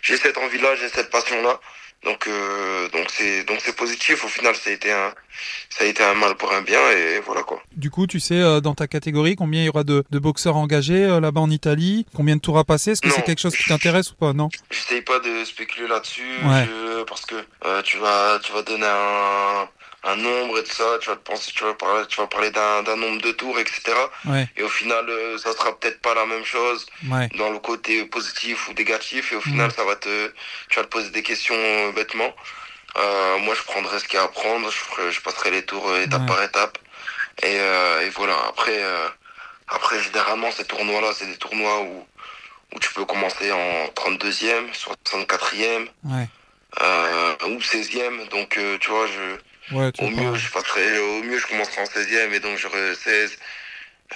j'ai 0.03 0.17
cette 0.17 0.39
envie 0.39 0.59
là 0.61 0.77
j'ai 0.77 0.89
cette 0.89 1.11
passion 1.11 1.43
là 1.43 1.59
donc 2.05 2.27
euh, 2.27 2.89
donc 2.91 3.07
c'est 3.11 3.45
donc 3.45 3.59
c'est 3.63 3.77
positif. 3.77 4.25
Au 4.25 4.29
final 4.29 4.55
ça 4.57 4.71
a 4.71 4.73
été 4.73 4.93
un 4.93 5.13
ça 5.71 5.85
a 5.85 5.87
été 5.87 6.03
un 6.03 6.15
mal 6.15 6.35
pour 6.37 6.53
un 6.53 6.63
bien 6.63 6.81
et 6.93 7.21
voilà 7.21 7.43
quoi. 7.43 7.63
Du 7.77 7.91
coup, 7.91 8.07
tu 8.07 8.21
sais, 8.21 8.35
euh, 8.41 8.61
dans 8.61 8.75
ta 8.75 8.87
catégorie, 8.87 9.37
combien 9.37 9.63
il 9.63 9.67
y 9.67 9.69
aura 9.69 9.85
de, 9.85 10.05
de 10.11 10.19
boxeurs 10.19 10.57
engagés 10.57 11.05
euh, 11.05 11.21
là-bas 11.21 11.41
en 11.41 11.51
Italie? 11.51 12.07
Combien 12.15 12.37
de 12.37 12.41
tours 12.41 12.59
à 12.59 12.65
passer? 12.65 12.91
Est-ce 12.93 13.01
que 13.01 13.11
c'est 13.11 13.23
quelque 13.23 13.41
chose 13.41 13.57
qui 13.57 13.65
t'intéresse 13.65 14.11
ou 14.13 14.15
pas? 14.17 14.33
Non. 14.33 14.49
J'essaye 14.71 15.03
pas 15.03 15.19
de 15.21 15.45
spéculer 15.45 15.89
là-dessus. 15.89 16.23
Ouais. 16.45 16.67
je- 16.67 17.05
parce 17.05 17.25
que 17.27 17.37
euh, 17.65 17.83
tu 17.83 17.97
vas 17.99 18.39
tu 18.43 18.53
vas 18.53 18.63
donner 18.63 18.87
un, 18.87 19.69
un 20.03 20.17
nombre 20.17 20.59
et 20.59 20.65
tout 20.65 20.73
ça, 20.75 20.99
tu 21.01 21.09
vas 21.11 21.17
te 21.17 21.21
penser, 21.31 21.53
tu 21.55 21.63
vas 21.65 21.75
parler, 21.75 22.07
tu 22.07 22.21
vas 22.21 22.27
parler 22.27 22.51
d'un 22.51 22.83
d'un 22.83 22.97
nombre 22.97 23.21
de 23.21 23.33
tours, 23.33 23.59
etc. 23.59 23.83
Ouais, 24.27 24.49
Et 24.57 24.63
au 24.63 24.69
final, 24.69 25.09
euh, 25.09 25.37
ça 25.39 25.53
sera 25.53 25.79
peut-être 25.79 26.01
pas 26.01 26.15
la 26.15 26.25
même 26.27 26.45
chose 26.45 26.87
ouais, 27.07 27.29
dans 27.37 27.51
le 27.51 27.59
côté 27.59 28.05
positif 28.07 28.69
ou 28.69 28.73
négatif. 28.75 29.33
Et 29.33 29.37
au 29.37 29.41
Mhm. 29.41 29.45
final, 29.53 29.73
ça 29.73 29.85
va 29.85 29.97
te, 29.97 30.33
tu 30.69 30.77
vas 30.79 30.85
te 30.85 30.89
poser 30.89 31.11
des 31.11 31.23
questions 31.23 31.55
euh, 31.55 31.93
bêtement. 31.93 32.35
Euh, 32.97 33.39
moi, 33.39 33.55
je 33.55 33.63
prendrai 33.63 33.99
ce 34.01 34.05
qu'il 34.09 34.15
y 34.19 34.23
a 34.23 34.25
à 34.25 34.29
prendre. 34.29 34.71
Je, 34.71 34.79
ferai- 34.79 35.13
je 35.13 35.21
passerai 35.21 35.51
les 35.51 35.65
tours 35.65 35.89
euh, 35.89 36.03
étape 36.03 36.23
Ouais. 36.23 36.27
par 36.27 36.43
étape. 36.43 36.79
Et, 37.43 37.59
euh, 37.61 38.01
et 38.07 38.11
voilà. 38.11 38.37
Après, 38.49 38.83
euh, 38.83 39.09
après, 39.69 40.01
généralement, 40.03 40.51
ces 40.51 40.65
tournois-là, 40.65 41.13
c'est 41.15 41.27
des 41.27 41.37
tournois 41.37 41.81
où 41.83 42.07
où 42.73 42.79
tu 42.79 42.93
peux 42.95 43.05
commencer 43.05 43.51
en 43.51 43.87
32e, 43.97 44.73
64e 44.73 45.89
ouais. 46.05 46.29
euh, 46.81 47.35
ou 47.49 47.59
16e. 47.61 48.29
Donc, 48.29 48.57
euh, 48.59 48.79
tu 48.79 48.91
vois, 48.91 49.07
je, 49.09 49.37
Ouais, 49.73 49.93
tu 49.93 50.05
au 50.05 50.09
mieux, 50.11 50.35
je 50.35 50.49
passerai, 50.51 50.99
au 50.99 51.23
mieux, 51.23 51.39
je 51.39 51.47
commencerai 51.47 51.81
en 51.83 51.85
16e 51.85 52.33
et 52.33 52.41
donc 52.41 52.59
j'aurai 52.59 52.95
16, 52.95 53.37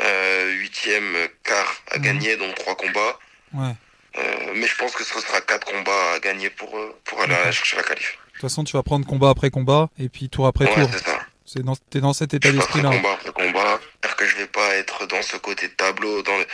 euh, 0.00 0.52
8e 0.61 1.28
quart 1.42 1.75
à 1.92 1.99
Mhm. 1.99 2.04
gagner, 2.04 2.37
donc 2.37 2.54
trois 2.56 2.76
combats. 2.76 3.18
Ouais. 3.52 3.75
Euh, 4.18 4.52
mais 4.54 4.66
je 4.66 4.76
pense 4.76 4.92
que 4.92 5.04
ce 5.04 5.20
sera 5.20 5.40
quatre 5.40 5.66
combats 5.66 6.12
à 6.14 6.18
gagner 6.20 6.50
pour, 6.50 6.76
euh, 6.78 6.96
pour 7.04 7.20
aller 7.23 7.34
chercher 7.52 7.76
la 7.76 7.82
qualif. 7.82 8.12
De 8.12 8.32
toute 8.32 8.40
façon, 8.42 8.64
tu 8.64 8.73
vas 8.73 8.82
prendre 8.82 9.06
combat 9.06 9.30
après 9.30 9.50
combat 9.50 9.88
et 9.99 10.08
puis 10.08 10.28
tour 10.28 10.46
après 10.46 10.66
Ouais, 10.66 10.75
tour. 10.75 10.90
c'est 10.92 11.04
ça. 11.04 11.20
C'est 11.46 11.62
dans, 11.62 11.76
t'es 11.76 12.00
dans 12.00 12.12
cet 12.14 12.32
état 12.34 12.50
d'esprit-là. 12.50 12.90
combat 12.90 13.12
après 13.12 13.32
combat. 13.32 13.80
J'espère 14.02 14.16
que 14.16 14.26
je 14.26 14.37
vais 14.37 14.46
pas 14.46 14.75
être 14.76 15.06
dans 15.06 15.23
ce 15.23 15.37
côté 15.37 15.68
de 15.68 15.73
tableau. 15.75 16.23
Dans 16.23 16.37
le... 16.38 16.46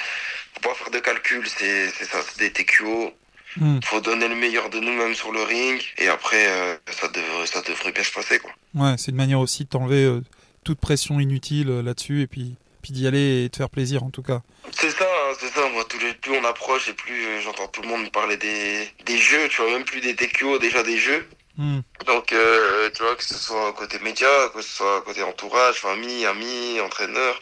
Faut 0.55 0.61
pas 0.69 0.75
faire 0.75 0.91
de 0.91 0.99
calcul, 0.99 1.47
c'est 1.49 1.91
c'est 1.91 2.05
ça, 2.07 2.19
c'est 2.27 2.39
des 2.39 2.53
TQO. 2.53 3.15
Hmm. 3.57 3.79
Faut 3.85 4.01
donner 4.01 4.29
le 4.29 4.35
meilleur 4.37 4.69
de 4.71 4.79
nous-mêmes 4.81 5.15
sur 5.15 5.33
le 5.33 5.43
ring 5.43 5.83
et 5.99 6.09
après 6.09 6.47
euh, 6.49 6.77
ça 6.91 7.09
devrait 7.09 7.47
ça 7.47 7.61
devrait 7.63 7.93
bien 7.93 8.05
se 8.05 8.13
passer 8.13 8.39
quoi. 8.39 8.53
Ouais, 8.75 8.95
c'est 8.99 9.11
une 9.11 9.17
manière 9.17 9.41
aussi 9.41 9.65
de 9.65 9.69
t'enlever 9.69 10.05
euh, 10.05 10.23
toute 10.65 10.79
pression 10.79 11.19
inutile 11.19 11.71
euh, 11.71 11.83
là-dessus 11.83 12.23
et 12.23 12.27
puis, 12.27 12.55
puis 12.83 12.93
d'y 12.93 13.07
aller 13.07 13.45
et 13.45 13.49
de 13.49 13.57
faire 13.57 13.71
plaisir 13.71 14.05
en 14.05 14.11
tout 14.11 14.23
cas. 14.23 14.43
C'est 14.71 14.91
ça, 14.91 15.05
hein, 15.05 15.35
c'est 15.39 15.49
ça. 15.49 15.69
Moi, 15.71 15.85
tous 15.89 15.99
les, 15.99 16.15
plus 16.15 16.33
on 16.39 16.45
approche 16.45 16.89
et 16.89 16.93
plus 16.93 17.27
euh, 17.27 17.41
j'entends 17.41 17.67
tout 17.69 17.83
le 17.83 17.89
monde 17.89 18.11
parler 18.13 18.37
des, 18.37 18.89
des 19.07 19.19
jeux, 19.19 19.49
tu 19.49 19.61
vois, 19.63 19.73
même 19.73 19.85
plus 19.85 20.01
des 20.01 20.15
TQO, 20.15 20.59
déjà 20.59 20.83
des 20.83 20.99
jeux. 20.99 21.29
Hmm. 21.57 21.81
Donc, 22.07 22.29
tu 22.29 23.03
vois, 23.03 23.17
que 23.17 23.25
ce 23.25 23.35
soit 23.35 23.73
côté 23.75 23.99
média, 23.99 24.29
que 24.55 24.63
ce 24.63 24.77
soit 24.77 25.03
côté 25.03 25.23
entourage, 25.23 25.77
famille, 25.77 26.25
amis, 26.25 26.81
entraîneur. 26.81 27.39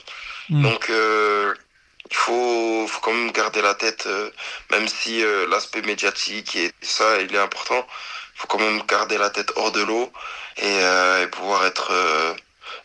Hmm. 0.48 0.62
Donc, 0.62 0.88
il 0.88 2.16
faut, 2.16 2.86
faut 2.88 3.00
quand 3.00 3.12
même 3.12 3.30
garder 3.30 3.62
la 3.62 3.74
tête, 3.74 4.08
même 4.72 4.88
si 4.88 5.22
l'aspect 5.48 5.82
médiatique 5.82 6.56
et 6.56 6.72
ça, 6.80 7.20
il 7.20 7.32
est 7.32 7.38
important. 7.38 7.86
faut 8.34 8.48
quand 8.48 8.58
même 8.58 8.82
garder 8.88 9.18
la 9.18 9.30
tête 9.30 9.52
hors 9.54 9.70
de 9.70 9.82
l'eau 9.82 10.10
et, 10.58 10.82
euh, 10.82 11.24
et 11.24 11.26
pouvoir 11.28 11.64
être, 11.66 11.90
euh, 11.92 12.34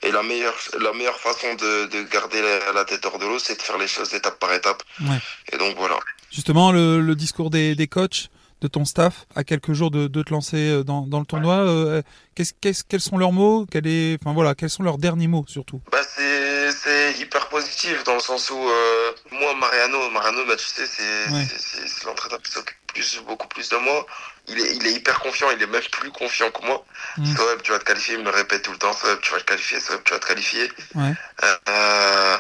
Et 0.04 0.12
la 0.12 0.24
meilleure, 0.24 0.56
la 0.80 0.92
meilleure 0.94 1.20
façon 1.20 1.54
de, 1.56 1.86
de 1.88 2.04
garder 2.12 2.42
la, 2.42 2.74
la 2.74 2.84
tête 2.86 3.06
hors 3.06 3.20
de 3.20 3.26
l'eau, 3.26 3.40
c'est 3.40 3.56
de 3.58 3.62
faire 3.62 3.78
les 3.78 3.88
choses 3.88 4.14
étape 4.14 4.38
par 4.40 4.52
étape. 4.54 4.84
Ouais. 5.02 5.20
Et 5.52 5.58
donc 5.58 5.76
voilà. 5.78 5.98
Justement, 6.32 6.72
le, 6.74 7.00
le 7.00 7.16
discours 7.16 7.50
des, 7.50 7.74
des 7.76 7.88
coachs, 7.88 8.30
de 8.62 8.68
ton 8.70 8.86
staff, 8.86 9.26
à 9.36 9.44
quelques 9.44 9.74
jours 9.74 9.92
de, 9.92 10.08
de 10.08 10.22
te 10.24 10.32
lancer 10.32 10.58
euh, 10.72 10.84
dans, 10.84 11.02
dans 11.08 11.20
le 11.20 11.26
tournoi, 11.26 11.56
euh, 11.56 12.02
qu'est-ce, 12.36 12.54
qu'est-ce, 12.62 12.84
quels 12.84 13.02
sont 13.02 13.18
leurs 13.18 13.34
mots? 13.34 13.66
Quel 13.70 13.86
est, 13.88 14.18
enfin 14.22 14.34
voilà, 14.34 14.56
quels 14.56 14.70
sont 14.70 14.84
leurs 14.84 14.98
derniers 14.98 15.28
mots 15.28 15.46
surtout? 15.48 15.82
Bah 15.92 16.00
c'est, 16.16 16.72
c'est 16.72 17.14
hyper 17.20 17.50
positif 17.50 18.04
dans 18.06 18.14
le 18.16 18.22
sens 18.22 18.50
où 18.52 18.58
euh, 18.58 19.12
moi 19.32 19.54
Mariano, 19.56 20.10
Mariano, 20.12 20.46
bah 20.48 20.56
tu 20.56 20.66
sais, 20.66 20.86
c'est, 20.86 21.34
Ouais. 21.34 21.46
c'est, 21.50 21.60
c'est, 21.60 21.88
c'est 21.88 22.06
l'entraîneur 22.06 22.42
qui 22.42 22.52
s'occupe 22.52 22.78
plus, 22.94 23.20
beaucoup 23.20 23.48
plus 23.48 23.70
de 23.70 23.78
moi. 23.78 24.06
Il 24.48 24.60
est, 24.60 24.76
il 24.76 24.88
est 24.88 24.92
hyper 24.92 25.20
confiant, 25.20 25.50
il 25.52 25.62
est 25.62 25.68
même 25.68 25.82
plus 25.84 26.12
confiant 26.12 26.52
que 26.52 26.66
moi. 26.66 26.86
Mm. 27.18 27.34
Tu 27.64 27.72
vas 27.72 27.80
te 27.80 27.84
qualifier, 27.86 28.16
il 28.16 28.20
me 28.20 28.26
le 28.26 28.36
répète 28.36 28.64
tout 28.64 28.72
le 28.72 28.78
temps, 28.78 28.94
Soeb, 28.94 29.20
tu 29.22 29.32
vas 29.32 29.40
te 29.40 29.46
qualifier, 29.46 29.80
Soeb, 29.80 30.04
tu 30.04 30.14
vas 30.14 30.20
te 30.20 30.28
qualifier. 30.28 30.72
Ouais. 30.96 31.14
Euh, 31.44 32.38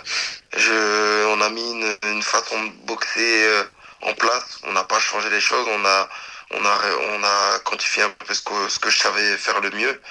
je, 0.57 1.25
on 1.27 1.41
a 1.41 1.49
mis 1.49 1.71
une, 1.71 1.97
une 2.03 2.23
façon 2.23 2.61
de 2.61 2.71
boxer 2.85 3.47
euh, 3.47 3.63
en 4.01 4.13
place. 4.13 4.59
On 4.63 4.73
n'a 4.73 4.83
pas 4.83 4.99
changé 4.99 5.29
les 5.29 5.41
choses. 5.41 5.65
On 5.67 5.85
a, 5.85 6.09
on 6.51 6.65
a, 6.65 6.79
on 7.11 7.23
a 7.23 7.59
quantifié 7.59 8.03
un 8.03 8.09
peu 8.09 8.33
ce 8.33 8.41
que, 8.41 8.69
ce 8.69 8.79
que 8.79 8.89
je 8.89 8.99
savais 8.99 9.37
faire 9.37 9.59
le 9.61 9.69
mieux. 9.71 10.01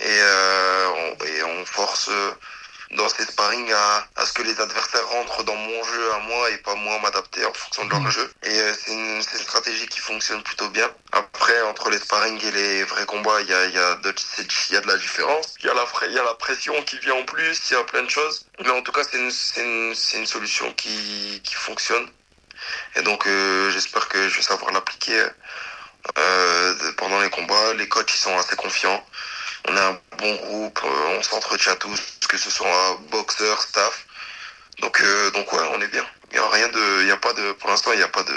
Et, 0.00 0.04
euh, 0.06 0.88
on, 0.96 1.24
et 1.24 1.42
on 1.42 1.66
force 1.66 2.08
euh, 2.08 2.32
dans 2.92 3.08
ces 3.08 3.24
sparring 3.24 3.72
à, 3.72 4.06
à 4.16 4.26
ce 4.26 4.32
que 4.32 4.42
les 4.42 4.60
adversaires 4.60 5.06
rentrent 5.08 5.42
dans 5.44 5.56
mon 5.56 5.84
jeu 5.84 6.12
à 6.14 6.18
moi 6.20 6.50
et 6.50 6.58
pas 6.58 6.74
moi 6.74 6.98
m'adapter 7.00 7.44
en 7.46 7.52
fonction 7.54 7.84
de 7.86 7.90
leur 7.90 8.02
Mhm. 8.02 8.10
jeu. 8.10 8.32
Et 8.42 8.50
euh, 8.60 8.74
c'est 8.74 8.92
une, 8.92 9.22
c'est 9.22 9.38
une 9.38 9.44
stratégie 9.44 9.88
qui 9.88 10.00
fonctionne 10.00 10.42
plutôt 10.42 10.68
bien. 10.68 10.90
Après, 11.12 11.62
entre 11.62 11.90
les 11.90 11.98
sparring 11.98 12.38
et 12.44 12.50
les 12.50 12.84
vrais 12.84 13.06
combats, 13.06 13.40
il 13.40 13.48
y 13.48 13.54
a, 13.54 13.64
il 13.66 13.74
y, 13.74 13.78
a 13.78 13.94
de, 13.96 14.14
y 14.72 14.76
a 14.76 14.80
de 14.80 14.86
la 14.88 14.96
différence. 14.96 15.54
Il 15.60 15.66
y 15.66 15.70
a 15.70 15.74
la, 15.74 15.84
y 16.08 16.18
a 16.18 16.24
la 16.24 16.34
pression 16.34 16.82
qui 16.84 16.98
vient 16.98 17.14
en 17.14 17.24
plus, 17.24 17.70
il 17.70 17.74
y 17.74 17.76
a 17.76 17.84
plein 17.84 18.02
de 18.02 18.10
choses. 18.10 18.46
Mais 18.60 18.70
en 18.70 18.82
tout 18.82 18.92
cas, 18.92 19.02
c'est 19.04 19.18
une, 19.18 19.30
c'est 19.30 19.62
une, 19.62 19.94
c'est 19.94 20.18
une 20.18 20.26
solution 20.26 20.72
qui, 20.74 21.40
qui 21.44 21.54
fonctionne. 21.54 22.08
Et 22.96 23.02
donc, 23.02 23.26
euh, 23.26 23.70
j'espère 23.70 24.08
que 24.08 24.28
je 24.28 24.36
vais 24.36 24.42
savoir 24.42 24.70
l'appliquer 24.72 25.26
euh, 26.18 26.92
pendant 26.96 27.20
les 27.20 27.30
combats. 27.30 27.74
Les 27.74 27.88
coachs, 27.88 28.14
ils 28.14 28.18
sont 28.18 28.36
assez 28.38 28.56
confiants. 28.56 29.04
On 29.68 29.76
a 29.76 29.88
un 29.90 29.98
bon 30.18 30.34
groupe, 30.36 30.80
euh, 30.84 31.18
on 31.18 31.22
s'entretient 31.22 31.76
tous, 31.76 32.00
que 32.28 32.36
ce 32.36 32.50
soit 32.50 32.98
boxeur, 33.10 33.60
staff. 33.62 34.06
Donc, 34.80 35.00
euh, 35.00 35.30
donc 35.30 35.52
ouais, 35.52 35.60
on 35.74 35.80
est 35.80 35.88
bien. 35.88 36.04
Il 36.30 36.36
y 36.36 36.38
a 36.40 36.48
rien 36.48 36.68
de, 36.68 37.02
il 37.02 37.08
y 37.08 37.12
a 37.12 37.16
pas 37.16 37.32
de, 37.32 37.52
pour 37.52 37.70
l'instant, 37.70 37.92
il 37.92 37.98
n'y 37.98 38.02
a 38.04 38.08
pas 38.08 38.22
de, 38.22 38.34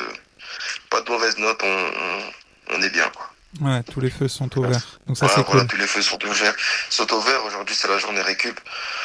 pas 0.89 1.01
de 1.01 1.09
mauvaise 1.09 1.37
note. 1.37 1.59
On, 1.63 1.67
on, 1.67 2.75
on 2.77 2.81
est 2.81 2.89
bien. 2.89 3.09
Quoi. 3.09 3.29
Ouais, 3.61 3.81
tous 3.83 4.01
les 4.01 4.09
feux 4.11 4.27
sont 4.27 4.55
ouverts. 4.59 4.99
Donc 5.07 5.17
ça 5.17 5.27
Voilà, 5.27 5.43
cool. 5.43 5.67
tous 5.67 5.77
les 5.77 5.87
feux 5.87 6.01
sont 6.01 6.23
ouverts. 6.25 6.53
Sont 6.89 7.11
ouverts. 7.13 7.43
Aujourd'hui, 7.45 7.73
c'est 7.73 7.87
la 7.87 7.97
journée 7.97 8.21
récup. 8.21 8.59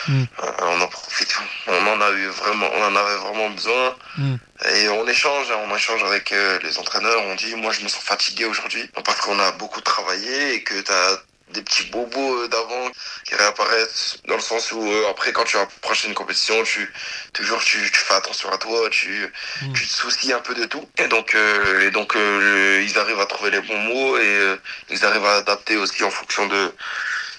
Mm. 0.08 0.24
Euh, 0.42 0.52
on 0.62 0.80
en 0.80 0.88
profite. 0.88 1.34
On 1.68 1.86
en 1.86 2.00
a 2.00 2.10
eu 2.10 2.26
vraiment, 2.26 2.66
on 2.74 2.82
en 2.84 2.96
avait 2.96 3.16
vraiment 3.16 3.48
besoin. 3.50 3.94
Mm. 4.18 4.34
Et 4.74 4.88
on 4.88 5.06
échange, 5.06 5.50
hein, 5.52 5.58
on 5.70 5.74
échange 5.74 6.02
avec 6.02 6.34
les 6.62 6.78
entraîneurs. 6.78 7.22
On 7.28 7.34
dit, 7.36 7.54
moi, 7.54 7.72
je 7.72 7.82
me 7.82 7.88
sens 7.88 8.02
fatigué 8.02 8.44
aujourd'hui 8.44 8.90
parce 9.04 9.20
qu'on 9.20 9.38
a 9.38 9.52
beaucoup 9.52 9.80
travaillé 9.80 10.54
et 10.54 10.62
que 10.64 10.80
t'as 10.80 11.16
des 11.52 11.62
petits 11.62 11.84
bobos 11.90 12.42
euh, 12.44 12.48
d'avant 12.48 12.90
qui 13.26 13.34
réapparaissent 13.34 14.16
dans 14.28 14.36
le 14.36 14.40
sens 14.40 14.72
où 14.72 14.82
euh, 14.82 15.10
après 15.10 15.32
quand 15.32 15.44
tu 15.44 15.56
approches 15.56 16.04
une 16.04 16.14
compétition 16.14 16.62
tu 16.64 16.92
toujours 17.32 17.60
tu, 17.62 17.78
tu 17.90 17.98
fais 18.00 18.14
attention 18.14 18.50
à 18.50 18.58
toi 18.58 18.88
tu 18.90 19.30
Mm. 19.62 19.72
tu 19.72 19.86
te 19.86 19.92
soucies 19.92 20.32
un 20.32 20.38
peu 20.40 20.54
de 20.54 20.64
tout 20.64 20.86
et 20.98 21.08
donc 21.08 21.34
euh, 21.34 21.86
et 21.86 21.90
donc 21.90 22.16
euh, 22.16 22.82
ils 22.86 22.98
arrivent 22.98 23.20
à 23.20 23.26
trouver 23.26 23.50
les 23.50 23.60
bons 23.60 23.76
mots 23.78 24.16
et 24.16 24.20
euh, 24.24 24.56
ils 24.90 25.04
arrivent 25.04 25.24
à 25.24 25.36
adapter 25.36 25.76
aussi 25.76 26.02
en 26.04 26.10
fonction 26.10 26.46
de 26.46 26.72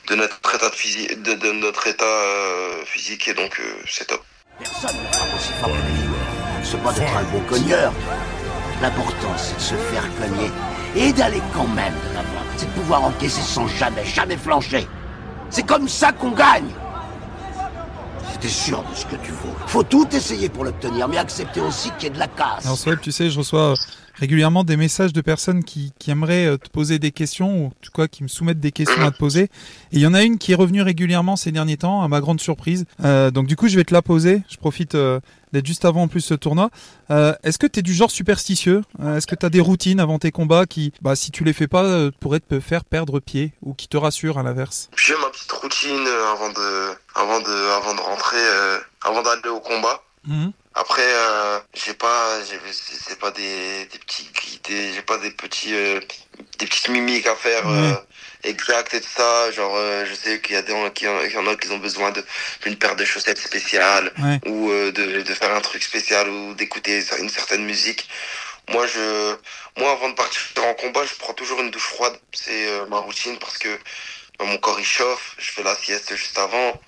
de 0.08 0.16
notre 0.16 0.38
état 0.56 0.70
de 0.70 0.76
physique 0.76 1.22
de, 1.22 1.34
de 1.34 1.52
notre 1.52 1.88
état 1.88 2.06
euh, 2.06 2.84
physique 2.86 3.28
et 3.28 3.34
donc 3.34 3.60
euh, 3.60 3.64
c'est 3.90 4.06
top 4.06 4.24
Personne 4.60 4.96
ne 5.02 5.14
frappe 5.14 5.36
aussi 5.36 5.52
fort 5.60 5.70
que 5.70 5.76
lui. 5.76 6.64
C'est 6.64 6.84
pas 6.84 6.94
d'être 6.94 7.18
un 7.18 7.24
bon 7.24 7.40
cogneur. 7.42 7.92
L'important, 8.82 9.34
c'est 9.38 9.56
de 9.56 9.62
se 9.62 9.76
faire 9.76 10.04
cogner 10.18 10.52
et 10.96 11.14
d'aller 11.14 11.42
quand 11.54 11.68
même 11.68 11.94
de 12.10 12.16
l'avant. 12.16 12.46
C'est 12.58 12.66
de 12.66 12.72
pouvoir 12.80 13.04
encaisser 13.04 13.42
sans 13.42 13.68
jamais, 13.68 14.04
jamais 14.06 14.38
flancher. 14.38 14.88
C'est 15.50 15.66
comme 15.66 15.88
ça 15.88 16.12
qu'on 16.12 16.32
gagne. 16.32 16.70
T'es 18.40 18.48
sûr 18.48 18.84
de 18.90 18.96
ce 18.96 19.06
que 19.06 19.16
tu 19.18 19.32
vaux, 19.32 19.54
faut 19.68 19.84
tout 19.84 20.08
essayer 20.16 20.50
pour 20.50 20.64
l'obtenir, 20.64 21.08
mais 21.08 21.18
accepter 21.20 21.62
aussi 21.62 21.92
qu'il 21.92 22.06
y 22.06 22.08
ait 22.08 22.16
de 22.16 22.18
la 22.18 22.28
casse. 22.28 22.66
Alors 22.66 23.00
tu 23.00 23.12
sais, 23.12 23.30
je 23.30 23.38
reçois 23.38 23.74
euh, 23.74 23.76
régulièrement 24.22 24.64
des 24.64 24.78
messages 24.78 25.14
de 25.14 25.20
personnes 25.22 25.64
qui, 25.64 25.92
qui 26.00 26.12
aimeraient 26.12 26.46
euh, 26.46 26.58
te 26.58 26.70
poser 26.70 27.00
des 27.00 27.12
questions 27.12 27.58
ou 27.58 27.66
en 27.68 27.74
tout 27.82 27.92
cas 27.92 28.08
qui 28.08 28.22
me 28.24 28.28
soumettent 28.28 28.60
des 28.60 28.72
questions 28.72 29.02
à 29.04 29.10
te 29.12 29.18
poser. 29.18 29.44
Et 29.46 29.50
il 29.94 30.00
y 30.00 30.06
en 30.08 30.14
a 30.14 30.22
une 30.24 30.38
qui 30.38 30.52
est 30.52 30.56
revenue 30.56 30.84
régulièrement 30.84 31.36
ces 31.36 31.52
derniers 31.52 31.78
temps, 31.78 32.04
à 32.04 32.08
ma 32.08 32.22
grande 32.22 32.40
surprise. 32.40 32.86
Euh, 33.04 33.32
donc 33.32 33.48
du 33.48 33.56
coup, 33.56 33.68
je 33.68 33.76
vais 33.76 33.84
te 33.84 33.94
la 33.94 34.04
poser. 34.04 34.44
Je 34.48 34.58
profite 34.58 34.94
euh, 34.94 35.20
d'être 35.54 35.66
juste 35.66 35.86
avant 35.86 36.04
en 36.04 36.08
plus 36.08 36.22
ce 36.22 36.36
tournoi. 36.36 36.70
Euh, 37.10 37.34
Est-ce 37.44 37.58
que 37.58 37.66
tu 37.66 37.80
es 37.80 37.82
du 37.82 37.94
genre 37.96 38.12
superstitieux? 38.12 38.84
Est-ce 39.04 39.26
que 39.26 39.36
tu 39.36 39.46
as 39.46 39.50
des 39.50 39.60
routines 39.60 40.00
avant 40.00 40.20
tes 40.20 40.32
combats 40.32 40.68
qui, 40.68 40.94
bah, 41.02 41.16
si 41.16 41.32
tu 41.32 41.44
les 41.44 41.54
fais 41.54 41.68
pas, 41.68 42.10
pourraient 42.20 42.40
te 42.40 42.60
faire 42.60 42.86
perdre 42.86 43.20
pied 43.20 43.54
ou 43.64 43.74
qui 43.74 43.88
te 43.88 43.98
rassurent 43.98 44.38
à 44.38 44.44
l'inverse? 44.44 44.90
J'ai 44.96 45.14
ma 45.22 45.30
petite 45.32 45.52
routine 45.52 46.08
avant 46.32 46.50
de 46.50 46.92
avant 47.16 47.40
de 47.40 47.78
avant 47.78 47.96
de 47.96 48.00
rentrer 48.02 48.38
avant 49.04 49.24
d'aller 49.24 49.50
au 49.50 49.60
combat 49.60 50.04
Mhm. 50.28 50.52
Après, 50.74 51.04
euh, 51.06 51.60
j'ai 51.74 51.94
pas, 51.94 52.40
c'est 52.72 53.20
pas 53.20 53.32
des, 53.32 53.86
des 53.88 54.00
petits, 54.00 54.30
des, 54.64 54.94
j'ai 54.94 55.02
pas 55.02 55.18
des 55.18 55.32
petits, 55.32 55.74
euh, 55.76 56.00
des 56.60 56.66
petites 56.66 56.88
mimiques 56.88 57.28
à 57.28 57.36
faire 57.36 57.68
euh, 57.68 57.94
exactes 58.44 58.94
et 58.94 59.02
tout 59.02 59.10
ça. 59.10 59.52
Genre, 59.52 59.76
euh, 59.76 60.06
je 60.06 60.14
sais 60.14 60.40
qu'il 60.40 60.56
y 60.56 60.58
a 60.58 60.62
des, 60.62 60.74
qu'il 60.94 61.08
y 61.08 61.10
en- 61.12 61.20
qu'il 61.24 61.34
y 61.34 61.38
en 61.38 61.48
a 61.48 61.56
qui 61.58 61.70
ont 61.72 61.78
besoin 61.78 62.12
de 62.12 62.24
d'une 62.64 62.78
paire 62.78 62.96
de 62.96 63.04
chaussettes 63.04 63.38
spéciales 63.40 64.14
Ouais. 64.18 64.40
ou 64.50 64.72
euh, 64.72 64.92
de, 64.94 65.22
de 65.24 65.34
faire 65.34 65.54
un 65.54 65.60
truc 65.62 65.84
spécial 65.84 66.30
ou 66.30 66.54
d'écouter 66.54 67.04
une 67.20 67.30
certaine 67.30 67.66
musique. 67.66 68.08
Moi, 68.70 68.88
je, 68.88 69.36
moi, 69.78 69.92
avant 69.92 70.10
de 70.10 70.16
partir 70.16 70.42
en 70.66 70.74
combat, 70.76 71.06
je 71.06 71.16
prends 71.16 71.34
toujours 71.34 71.60
une 71.60 71.72
douche 71.72 71.88
froide. 71.96 72.18
C'est 72.34 72.68
euh, 72.70 72.86
ma 72.86 73.00
routine 73.00 73.38
parce 73.40 73.58
que 73.58 73.70
bah, 74.40 74.46
mon 74.46 74.58
corps 74.58 74.80
il 74.80 74.86
chauffe. 74.86 75.36
Je 75.38 75.52
fais 75.52 75.64
la 75.64 75.76
sieste 75.76 76.16
juste 76.16 76.38
avant. 76.38 76.80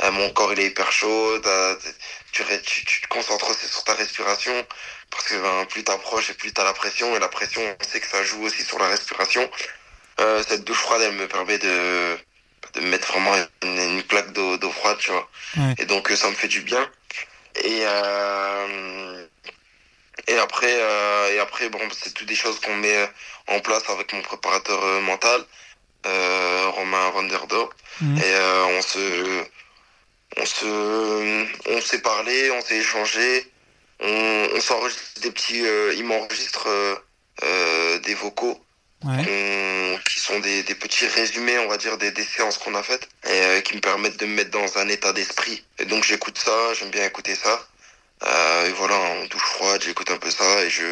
Euh, 0.00 0.10
mon 0.10 0.30
corps 0.30 0.52
il 0.54 0.60
est 0.60 0.66
hyper 0.68 0.90
chaud. 0.90 1.38
tu, 2.32 2.42
ré- 2.42 2.62
tu, 2.62 2.84
tu 2.84 3.02
te 3.02 3.08
concentres 3.08 3.50
aussi 3.50 3.68
sur 3.68 3.84
ta 3.84 3.94
respiration 3.94 4.66
parce 5.10 5.24
que 5.28 5.34
ben, 5.34 5.66
plus 5.66 5.84
t'approches 5.84 6.30
et 6.30 6.34
plus 6.34 6.52
t'as 6.52 6.64
la 6.64 6.72
pression 6.72 7.14
et 7.14 7.18
la 7.18 7.28
pression 7.28 7.60
on 7.78 7.84
sait 7.84 8.00
que 8.00 8.06
ça 8.06 8.24
joue 8.24 8.42
aussi 8.42 8.62
sur 8.64 8.78
la 8.78 8.88
respiration 8.88 9.48
euh, 10.20 10.42
cette 10.48 10.64
douche 10.64 10.78
froide 10.78 11.02
elle 11.02 11.12
me 11.16 11.28
permet 11.28 11.58
de 11.58 12.16
de 12.74 12.80
me 12.80 12.86
mettre 12.88 13.08
vraiment 13.12 13.34
une, 13.62 13.78
une 13.78 14.02
claque 14.04 14.32
d'eau 14.32 14.56
d'eau 14.56 14.70
froide 14.70 14.96
tu 14.98 15.10
vois 15.10 15.28
Ouais. 15.58 15.74
et 15.78 15.84
donc 15.84 16.10
euh, 16.10 16.16
ça 16.16 16.30
me 16.30 16.34
fait 16.34 16.48
du 16.48 16.62
bien 16.62 16.90
et 17.56 17.80
euh, 17.84 19.26
et 20.26 20.38
après 20.38 20.74
euh, 20.74 21.32
et 21.34 21.38
après 21.38 21.68
bon 21.68 21.80
c'est 21.92 22.14
tout 22.14 22.24
des 22.24 22.34
choses 22.34 22.58
qu'on 22.60 22.76
met 22.76 23.08
en 23.48 23.60
place 23.60 23.82
avec 23.90 24.12
mon 24.14 24.22
préparateur 24.22 24.82
euh, 24.82 25.00
mental 25.00 25.44
euh, 26.06 26.66
Romain 26.68 27.10
Vanderdorp 27.10 27.70
Mhm. 28.00 28.18
et 28.18 28.22
euh, 28.34 28.64
on 28.64 28.80
se 28.82 29.44
on 30.36 30.46
se 30.46 31.46
on 31.68 31.80
s'est 31.80 32.00
parlé 32.00 32.50
on 32.52 32.60
s'est 32.62 32.78
échangé 32.78 33.50
on, 34.00 34.48
on 34.54 34.60
s'enregistre 34.60 35.20
des 35.20 35.30
petits 35.30 35.64
euh, 35.66 35.94
il 35.96 36.04
m'enregistre 36.04 36.68
euh, 36.68 36.96
euh, 37.44 37.98
des 38.00 38.14
vocaux 38.14 38.58
Ouais. 39.04 39.98
qui 40.08 40.20
sont 40.20 40.38
des, 40.38 40.62
des 40.62 40.76
petits 40.76 41.08
résumés 41.08 41.58
on 41.58 41.66
va 41.66 41.76
dire 41.76 41.98
des, 41.98 42.12
des 42.12 42.22
séances 42.22 42.56
qu'on 42.58 42.76
a 42.76 42.84
faites 42.84 43.08
et 43.24 43.30
euh, 43.32 43.60
qui 43.60 43.74
me 43.74 43.80
permettent 43.80 44.16
de 44.20 44.26
me 44.26 44.34
mettre 44.36 44.52
dans 44.52 44.78
un 44.78 44.86
état 44.88 45.12
d'esprit. 45.12 45.64
Et 45.80 45.86
donc 45.86 46.04
j'écoute 46.04 46.38
ça 46.38 46.72
j'aime 46.74 46.90
bien 46.90 47.04
écouter 47.04 47.34
ça. 47.34 47.66
Euh, 48.24 48.66
et 48.68 48.72
voilà 48.74 48.94
en 48.94 49.24
douche 49.24 49.42
froide 49.42 49.82
j'écoute 49.84 50.08
un 50.12 50.18
peu 50.18 50.30
ça 50.30 50.62
et 50.62 50.70
je 50.70 50.84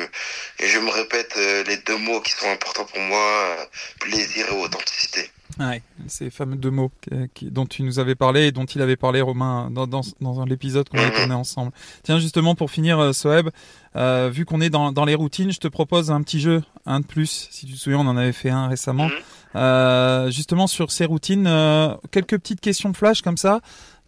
et 0.58 0.66
je 0.66 0.80
me 0.80 0.90
répète 0.90 1.34
euh, 1.36 1.62
les 1.68 1.76
deux 1.76 1.98
mots 1.98 2.20
qui 2.20 2.32
sont 2.32 2.50
importants 2.50 2.84
pour 2.84 2.98
moi 2.98 3.22
euh, 3.24 3.64
plaisir 4.00 4.48
et 4.50 4.56
authenticité 4.56 5.30
Ouais, 5.58 5.82
ces 6.06 6.30
fameux 6.30 6.56
deux 6.56 6.70
mots 6.70 6.90
qui- 7.02 7.10
qui- 7.34 7.50
dont 7.50 7.66
tu 7.66 7.82
nous 7.82 7.98
avais 7.98 8.14
parlé 8.14 8.46
et 8.46 8.52
dont 8.52 8.64
il 8.64 8.80
avait 8.80 8.96
parlé 8.96 9.20
Romain 9.20 9.70
dans, 9.70 9.86
dans, 9.86 10.00
dans 10.20 10.44
l'épisode 10.44 10.88
qu'on 10.88 10.98
a 10.98 11.10
tourné 11.10 11.34
ensemble. 11.34 11.72
Tiens, 12.02 12.18
justement 12.18 12.54
pour 12.54 12.70
finir, 12.70 12.98
euh, 12.98 13.12
Soeb, 13.12 13.50
euh, 13.96 14.30
vu 14.32 14.44
qu'on 14.44 14.60
est 14.60 14.70
dans, 14.70 14.92
dans 14.92 15.04
les 15.04 15.14
routines, 15.14 15.50
je 15.52 15.58
te 15.58 15.68
propose 15.68 16.10
un 16.10 16.22
petit 16.22 16.40
jeu, 16.40 16.62
un 16.86 17.00
de 17.00 17.04
plus. 17.06 17.48
Si 17.50 17.66
tu 17.66 17.72
te 17.74 17.78
souviens, 17.78 17.98
on 17.98 18.06
en 18.06 18.16
avait 18.16 18.32
fait 18.32 18.50
un 18.50 18.68
récemment. 18.68 19.06
Mhm. 19.08 19.12
Euh, 19.56 20.30
justement 20.30 20.66
sur 20.66 20.92
ces 20.92 21.04
routines, 21.04 21.46
euh, 21.46 21.94
quelques 22.10 22.38
petites 22.38 22.60
questions 22.60 22.94
flash 22.94 23.20
comme 23.20 23.36
ça, 23.36 23.60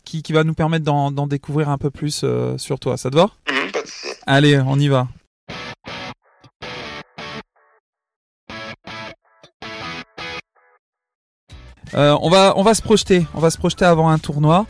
qui, 0.05 0.23
qui 0.23 0.33
va 0.33 0.45
nous 0.45 0.55
permettre 0.55 0.85
d'en 0.85 1.27
découvrir 1.27 1.69
un 1.69 1.79
peu 1.79 1.91
plus 1.91 2.23
euh, 2.25 2.57
sur 2.59 2.79
toi. 2.79 2.97
Ça 2.97 3.11
te 3.11 3.17
va? 3.17 3.31
Mhm. 3.51 3.71
Allez, 4.27 4.59
on 4.65 4.79
y 4.79 4.89
va. 4.89 5.09
Euh, 11.95 12.17
on 12.23 12.31
va 12.31 12.55
on 12.57 12.63
va 12.63 12.75
se 12.75 12.83
projeter, 12.83 13.27
on 13.35 13.41
va 13.41 13.51
se 13.51 13.59
projeter 13.59 13.85
avant 13.85 14.09
un 14.09 14.19
tournoi. 14.19 14.67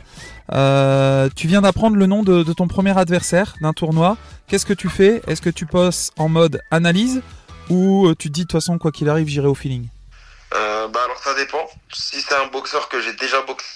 Euh, 0.52 1.28
tu 1.36 1.46
viens 1.46 1.60
d'apprendre 1.62 1.96
le 1.96 2.06
nom 2.06 2.22
de, 2.22 2.42
de 2.42 2.52
ton 2.52 2.66
premier 2.68 2.96
adversaire 2.98 3.54
d'un 3.60 3.72
tournoi. 3.72 4.16
Qu'est-ce 4.48 4.66
que 4.66 4.72
tu 4.74 4.88
fais? 4.88 5.22
Est-ce 5.28 5.40
que 5.40 5.50
tu 5.50 5.66
passes 5.66 6.10
en 6.18 6.28
mode 6.28 6.60
analyse? 6.70 7.22
Ou 7.70 8.08
euh, 8.08 8.14
tu 8.18 8.28
te 8.28 8.32
dis 8.34 8.40
de 8.40 8.46
toute 8.46 8.60
façon 8.60 8.76
quoi 8.78 8.90
qu'il 8.90 9.08
arrive 9.08 9.28
j'irai 9.28 9.46
au 9.46 9.54
feeling? 9.54 9.86
Euh, 10.54 10.88
bah 10.88 11.00
alors 11.04 11.18
ça 11.18 11.32
dépend. 11.34 11.64
Si 11.92 12.20
c'est 12.20 12.34
un 12.34 12.48
boxeur 12.48 12.88
que 12.88 13.00
j'ai 13.00 13.12
déjà 13.14 13.40
boxé, 13.42 13.68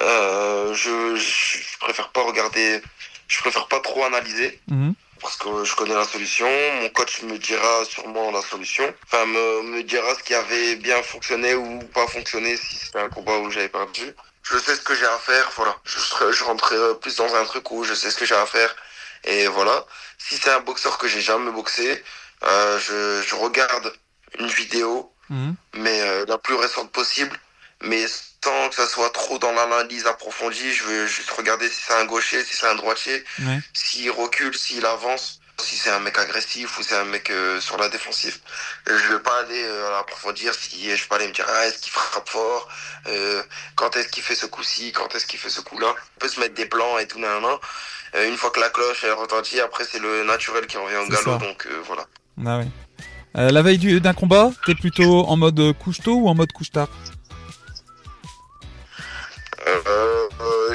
Euh, 0.00 0.72
je, 0.72 1.16
je, 1.16 1.58
je 1.70 1.78
préfère 1.80 2.08
pas 2.12 2.22
regarder, 2.22 2.80
je 3.28 3.38
préfère 3.40 3.66
pas 3.68 3.80
trop 3.80 4.04
analyser 4.04 4.58
Mhm. 4.70 4.94
Parce 5.22 5.36
que 5.36 5.64
je 5.64 5.74
connais 5.76 5.94
la 5.94 6.04
solution. 6.04 6.48
Mon 6.80 6.88
coach 6.90 7.22
me 7.22 7.38
dira 7.38 7.84
sûrement 7.84 8.30
la 8.30 8.42
solution. 8.42 8.92
Enfin, 9.06 9.24
me, 9.26 9.62
me 9.62 9.82
dira 9.82 10.14
ce 10.14 10.22
qui 10.22 10.34
avait 10.34 10.76
bien 10.76 11.02
fonctionné 11.02 11.54
ou 11.54 11.78
pas 11.94 12.06
fonctionné 12.08 12.56
si 12.56 12.76
c'était 12.76 12.98
un 12.98 13.08
combat 13.08 13.38
où 13.38 13.50
j'avais 13.50 13.68
perdu. 13.68 14.12
Je 14.42 14.58
sais 14.58 14.74
ce 14.74 14.80
que 14.80 14.94
j'ai 14.94 15.06
à 15.06 15.18
faire, 15.18 15.50
voilà. 15.56 15.76
Je, 15.84 15.98
serai, 16.00 16.32
je 16.32 16.42
rentrerai 16.44 16.98
plus 17.00 17.16
dans 17.16 17.34
un 17.36 17.44
truc 17.44 17.70
où 17.70 17.84
je 17.84 17.94
sais 17.94 18.10
ce 18.10 18.16
que 18.16 18.26
j'ai 18.26 18.34
à 18.34 18.46
faire. 18.46 18.74
Et 19.24 19.46
voilà. 19.46 19.86
Si 20.18 20.36
c'est 20.36 20.50
un 20.50 20.60
boxeur 20.60 20.98
que 20.98 21.06
j'ai 21.06 21.20
jamais 21.20 21.52
boxé, 21.52 22.02
euh, 22.44 22.78
je, 22.80 23.22
je 23.26 23.34
regarde 23.36 23.92
une 24.38 24.48
vidéo, 24.48 25.08
Mhm. 25.30 25.54
mais 25.74 26.00
euh, 26.02 26.24
la 26.26 26.36
plus 26.36 26.54
récente 26.56 26.90
possible. 26.90 27.38
Mais 27.84 28.06
sans 28.06 28.68
que 28.68 28.74
ça 28.74 28.86
soit 28.86 29.10
trop 29.10 29.38
dans 29.38 29.52
l'analyse 29.52 30.06
approfondie, 30.06 30.72
je 30.72 30.84
veux 30.84 31.06
juste 31.06 31.30
regarder 31.30 31.68
si 31.68 31.80
c'est 31.86 31.94
un 31.94 32.04
gaucher, 32.04 32.44
si 32.44 32.56
c'est 32.56 32.66
un 32.66 32.74
droitier, 32.74 33.24
Ouais. 33.40 33.60
s'il 33.72 34.10
recule, 34.10 34.54
s'il 34.56 34.84
avance, 34.86 35.40
si 35.60 35.76
c'est 35.76 35.90
un 35.90 36.00
mec 36.00 36.18
agressif 36.18 36.78
ou 36.78 36.82
c'est 36.82 36.96
un 36.96 37.04
mec 37.04 37.30
euh, 37.30 37.60
sur 37.60 37.76
la 37.78 37.88
défensive. 37.88 38.38
Euh, 38.88 38.98
Je 38.98 39.12
vais 39.12 39.20
pas 39.20 39.38
aller 39.40 39.62
euh, 39.64 39.98
approfondir 40.00 40.54
si 40.54 40.84
je 40.96 41.02
vais 41.02 41.08
pas 41.08 41.16
aller 41.16 41.28
me 41.28 41.32
dire 41.32 41.46
ah, 41.48 41.66
est-ce 41.66 41.78
qu'il 41.78 41.92
frappe 41.92 42.28
fort, 42.28 42.68
euh, 43.08 43.42
quand 43.76 43.96
est-ce 43.96 44.08
qu'il 44.08 44.22
fait 44.22 44.34
ce 44.34 44.46
coup-ci, 44.46 44.92
quand 44.92 45.14
est-ce 45.14 45.26
qu'il 45.26 45.38
fait 45.38 45.50
ce 45.50 45.60
coup-là. 45.60 45.94
On 46.16 46.20
peut 46.20 46.28
se 46.28 46.40
mettre 46.40 46.54
des 46.54 46.66
plans 46.66 46.98
et 46.98 47.06
tout 47.06 47.18
nan, 47.20 47.44
Euh, 48.14 48.28
une 48.28 48.36
fois 48.36 48.50
que 48.50 48.60
la 48.60 48.68
cloche 48.70 49.04
est 49.04 49.12
retentie, 49.12 49.60
après 49.60 49.84
c'est 49.90 49.98
le 50.00 50.24
naturel 50.24 50.66
qui 50.66 50.76
revient 50.76 50.96
au 50.96 51.08
galop, 51.08 51.38
ça. 51.38 51.46
donc 51.46 51.66
voilà. 51.86 52.06
Ah 52.46 52.58
ouais. 52.58 52.68
La 53.34 53.62
veille 53.62 53.78
du- 53.78 54.00
d'un 54.00 54.12
combat, 54.12 54.50
t'es 54.66 54.74
plutôt 54.74 55.24
en 55.26 55.36
mode 55.38 55.72
couche-tôt 55.78 56.16
ou 56.16 56.28
en 56.28 56.34
mode 56.34 56.52
couche-tard? 56.52 56.88
Euh, 59.66 60.28
euh, 60.40 60.74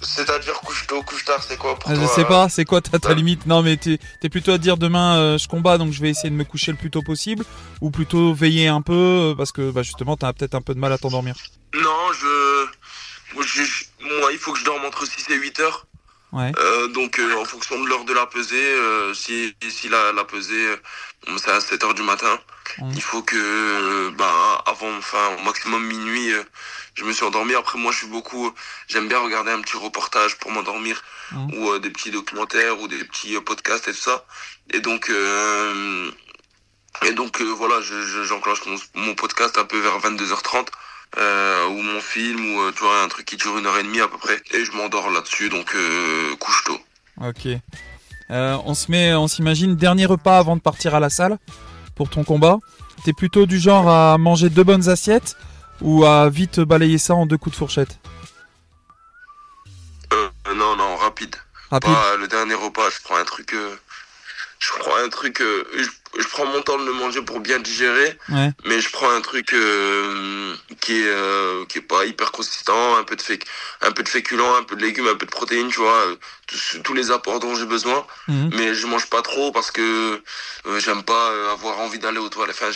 C'est-à-dire 0.00 0.54
couche 0.60 0.86
tôt, 0.86 1.02
couche 1.02 1.24
tard, 1.24 1.42
c'est 1.42 1.56
quoi 1.56 1.78
pour 1.78 1.90
Ah, 1.90 1.94
toi 1.94 2.02
Je 2.02 2.08
sais 2.08 2.20
euh, 2.22 2.24
pas, 2.24 2.48
c'est 2.48 2.64
quoi 2.64 2.80
ta, 2.80 2.98
ta 2.98 3.14
limite? 3.14 3.46
Non, 3.46 3.62
mais 3.62 3.76
t'es 3.76 3.98
es 4.22 4.28
plutôt 4.28 4.52
à 4.52 4.58
dire 4.58 4.76
demain 4.76 5.16
euh, 5.16 5.38
je 5.38 5.46
combats 5.46 5.78
donc 5.78 5.92
je 5.92 6.00
vais 6.00 6.10
essayer 6.10 6.30
de 6.30 6.34
me 6.34 6.44
coucher 6.44 6.72
le 6.72 6.78
plus 6.78 6.90
tôt 6.90 7.02
possible 7.02 7.44
ou 7.80 7.90
plutôt 7.90 8.34
veiller 8.34 8.66
un 8.68 8.82
peu 8.82 8.92
euh, 8.94 9.34
parce 9.36 9.52
que 9.52 9.70
bah, 9.70 9.82
justement 9.82 10.16
t'as 10.16 10.32
peut-être 10.32 10.54
un 10.54 10.62
peu 10.62 10.74
de 10.74 10.80
mal 10.80 10.92
à 10.92 10.98
t'endormir? 10.98 11.36
Non, 11.74 12.12
je... 12.20 12.66
Moi, 13.34 13.44
je- 13.44 13.84
moi, 14.20 14.32
il 14.32 14.38
faut 14.38 14.52
que 14.52 14.58
je 14.58 14.64
dorme 14.64 14.84
entre 14.84 15.06
6 15.06 15.28
et 15.30 15.34
8 15.36 15.60
heures. 15.60 15.86
Ouais. 16.32 16.52
Euh, 16.58 16.88
donc, 16.88 17.18
euh, 17.18 17.36
en 17.36 17.44
fonction 17.44 17.80
de 17.82 17.88
l'heure 17.88 18.04
de 18.04 18.12
la 18.12 18.26
pesée, 18.26 18.56
euh, 18.74 19.14
si, 19.14 19.54
si 19.68 19.88
la, 19.88 20.12
la 20.12 20.24
pesée, 20.24 20.74
c'est 21.38 21.50
à 21.50 21.60
7 21.60 21.82
heures 21.84 21.94
du 21.94 22.02
matin, 22.02 22.38
il 22.94 23.00
faut 23.02 23.22
que, 23.22 24.10
bah, 24.10 24.62
avant, 24.66 24.92
enfin, 24.98 25.36
au 25.38 25.42
maximum 25.44 25.84
minuit, 25.86 26.32
je 26.94 27.04
me 27.04 27.12
suis 27.12 27.24
endormi. 27.24 27.54
Après, 27.54 27.78
moi, 27.78 27.92
je 27.92 27.98
suis 27.98 28.06
beaucoup, 28.08 28.52
j'aime 28.88 29.08
bien 29.08 29.18
regarder 29.20 29.50
un 29.52 29.60
petit 29.62 29.76
reportage 29.76 30.36
pour 30.38 30.50
m'endormir, 30.50 31.02
ou 31.54 31.78
des 31.78 31.90
petits 31.90 32.10
documentaires, 32.10 32.80
ou 32.80 32.88
des 32.88 33.02
petits 33.04 33.40
podcasts 33.40 33.88
et 33.88 33.92
tout 33.92 33.98
ça. 34.00 34.26
Et 34.72 34.80
donc, 34.80 35.08
euh, 35.10 36.10
et 37.02 37.12
donc, 37.12 37.40
voilà, 37.40 37.80
je- 37.80 38.02
je- 38.02 38.24
j'enclenche 38.24 38.64
mon, 38.66 38.76
mon 38.94 39.14
podcast 39.14 39.58
un 39.58 39.64
peu 39.64 39.78
vers 39.78 39.98
22h30 40.00 40.68
euh, 41.18 41.66
ou 41.68 41.82
mon 41.82 42.00
film 42.00 42.54
ou 42.54 42.60
euh, 42.60 42.72
tu 42.72 42.82
vois 42.82 43.02
un 43.02 43.08
truc 43.08 43.24
qui 43.26 43.36
dure 43.36 43.56
une 43.56 43.66
heure 43.66 43.78
et 43.78 43.82
demie 43.82 44.00
à 44.00 44.08
peu 44.08 44.18
près 44.18 44.40
et 44.52 44.64
je 44.64 44.72
m'endors 44.72 45.10
là-dessus 45.10 45.48
donc 45.48 45.74
euh, 45.74 46.36
couche 46.36 46.64
tôt. 46.64 46.78
Ok. 47.22 47.48
Euh, 48.30 48.58
on 48.64 48.74
se 48.74 48.90
met, 48.90 49.14
on 49.14 49.28
s'imagine 49.28 49.76
dernier 49.76 50.04
repas 50.06 50.38
avant 50.38 50.56
de 50.56 50.60
partir 50.60 50.94
à 50.94 51.00
la 51.00 51.10
salle 51.10 51.38
pour 51.94 52.10
ton 52.10 52.24
combat. 52.24 52.58
T'es 53.04 53.12
plutôt 53.12 53.46
du 53.46 53.58
genre 53.58 53.88
à 53.88 54.18
manger 54.18 54.50
deux 54.50 54.64
bonnes 54.64 54.88
assiettes 54.88 55.36
ou 55.80 56.04
à 56.04 56.28
vite 56.28 56.60
balayer 56.60 56.98
ça 56.98 57.14
en 57.14 57.24
deux 57.24 57.38
coups 57.38 57.54
de 57.54 57.58
fourchette? 57.58 57.98
Euh, 60.12 60.28
non 60.54 60.76
non 60.76 60.96
rapide. 60.96 61.36
Rapide. 61.70 61.92
Pas 61.92 62.16
le 62.16 62.28
dernier 62.28 62.54
repas, 62.54 62.90
je 62.90 63.02
prends 63.04 63.16
un 63.16 63.24
truc 63.24 63.54
je 64.58 64.70
prends 64.80 64.96
un 65.04 65.08
truc 65.08 65.38
je, 65.40 65.88
je 66.18 66.26
prends 66.28 66.46
mon 66.46 66.62
temps 66.62 66.78
de 66.78 66.84
le 66.84 66.92
manger 66.92 67.22
pour 67.22 67.40
bien 67.40 67.58
digérer 67.58 68.18
Ouais. 68.28 68.50
mais 68.64 68.80
je 68.80 68.90
prends 68.90 69.10
un 69.10 69.20
truc 69.20 69.52
euh, 69.52 70.54
qui 70.80 71.00
est 71.00 71.06
euh, 71.08 71.64
qui 71.66 71.78
est 71.78 71.82
pas 71.82 72.04
hyper 72.04 72.32
consistant, 72.32 72.96
un 72.96 73.04
peu 73.04 73.16
de 73.16 73.22
féc 73.22 73.44
un 73.82 73.92
peu 73.92 74.02
de 74.02 74.08
féculents, 74.08 74.56
un 74.56 74.62
peu 74.62 74.76
de 74.76 74.82
légumes, 74.82 75.08
un 75.08 75.14
peu 75.16 75.26
de 75.26 75.30
protéines, 75.30 75.68
tu 75.68 75.80
vois, 75.80 76.02
tous, 76.46 76.78
tous 76.82 76.94
les 76.94 77.10
apports 77.10 77.40
dont 77.40 77.54
j'ai 77.54 77.66
besoin. 77.66 78.06
Mhm. 78.28 78.50
mais 78.54 78.74
je 78.74 78.86
mange 78.86 79.06
pas 79.08 79.22
trop 79.22 79.52
parce 79.52 79.70
que 79.70 80.20
euh, 80.66 80.80
j'aime 80.80 81.02
pas 81.02 81.30
euh, 81.30 81.52
avoir 81.52 81.78
envie 81.80 81.98
d'aller 81.98 82.18
aux 82.18 82.28
toilettes. 82.28 82.56
Enfin, 82.60 82.72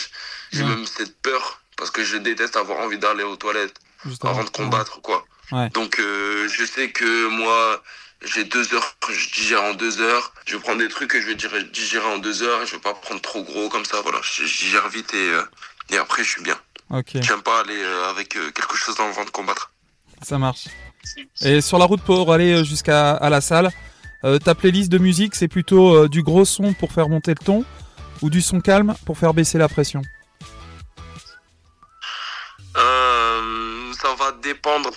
j'ai 0.51 0.63
même 0.63 0.85
cette 0.85 1.19
peur 1.21 1.61
parce 1.77 1.91
que 1.91 2.03
je 2.03 2.17
déteste 2.17 2.55
avoir 2.57 2.79
envie 2.79 2.97
d'aller 2.99 3.23
aux 3.23 3.35
toilettes 3.37 3.75
avant 4.23 4.43
de 4.43 4.49
combattre, 4.49 5.01
quoi. 5.01 5.25
Ouais. 5.51 5.69
Donc, 5.69 5.99
euh, 5.99 6.47
je 6.47 6.63
sais 6.65 6.91
que 6.91 7.27
moi, 7.27 7.83
j'ai 8.23 8.43
deux 8.43 8.73
heures, 8.73 8.95
je 9.09 9.29
digère 9.31 9.63
en 9.63 9.73
deux 9.73 9.99
heures. 10.01 10.33
Je 10.45 10.55
vais 10.55 10.61
prendre 10.61 10.79
des 10.79 10.89
trucs 10.89 11.09
que 11.11 11.21
je 11.21 11.27
vais 11.27 11.35
digérer, 11.35 12.05
en 12.05 12.17
deux 12.17 12.43
heures 12.43 12.65
je 12.65 12.73
vais 12.75 12.81
pas 12.81 12.93
prendre 12.93 13.21
trop 13.21 13.43
gros 13.43 13.69
comme 13.69 13.85
ça. 13.85 14.01
Voilà, 14.01 14.19
je, 14.23 14.45
je 14.45 14.57
digère 14.65 14.87
vite 14.89 15.13
et, 15.13 15.17
euh, 15.29 15.43
et 15.89 15.97
après, 15.97 16.23
je 16.23 16.29
suis 16.29 16.43
bien. 16.43 16.57
Ok, 16.89 17.11
J'aime 17.21 17.41
pas 17.41 17.61
aller 17.61 17.77
euh, 17.81 18.09
avec 18.09 18.35
euh, 18.35 18.51
quelque 18.51 18.75
chose 18.75 18.95
dans 18.97 19.07
le 19.07 19.13
ventre 19.13 19.31
combattre. 19.31 19.71
ça 20.21 20.37
marche. 20.37 20.65
Et 21.41 21.61
sur 21.61 21.79
la 21.79 21.85
route 21.85 22.01
pour 22.03 22.31
aller 22.31 22.53
euh, 22.53 22.63
jusqu'à 22.63 23.11
à 23.11 23.29
la 23.29 23.41
salle, 23.41 23.71
ta 24.45 24.53
playlist 24.53 24.91
de 24.91 24.99
musique, 24.99 25.33
c'est 25.33 25.47
plutôt 25.47 26.07
du 26.07 26.21
gros 26.21 26.45
son 26.45 26.73
pour 26.73 26.91
faire 26.91 27.09
monter 27.09 27.31
le 27.31 27.43
ton 27.43 27.65
ou 28.21 28.29
du 28.29 28.39
son 28.39 28.61
calme 28.61 28.93
pour 29.03 29.17
faire 29.17 29.33
baisser 29.33 29.57
la 29.57 29.67
pression? 29.67 30.03
Euh, 32.77 33.93
ça 33.93 34.13
va 34.15 34.31
dépendre 34.43 34.91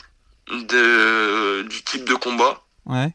de, 0.51 1.63
du 1.63 1.83
type 1.85 2.05
de 2.07 2.15
combat. 2.15 2.61
Ouais. 2.87 3.15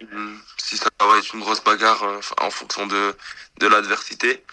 Hmm, 0.00 0.36
si 0.56 0.76
ça 0.76 0.88
va 1.00 1.18
être 1.18 1.34
une 1.34 1.40
grosse 1.40 1.62
bagarre 1.62 2.02
euh, 2.04 2.20
en 2.40 2.50
fonction 2.50 2.86
de, 2.86 3.14
de 3.58 3.66
l'adversité, 3.66 4.44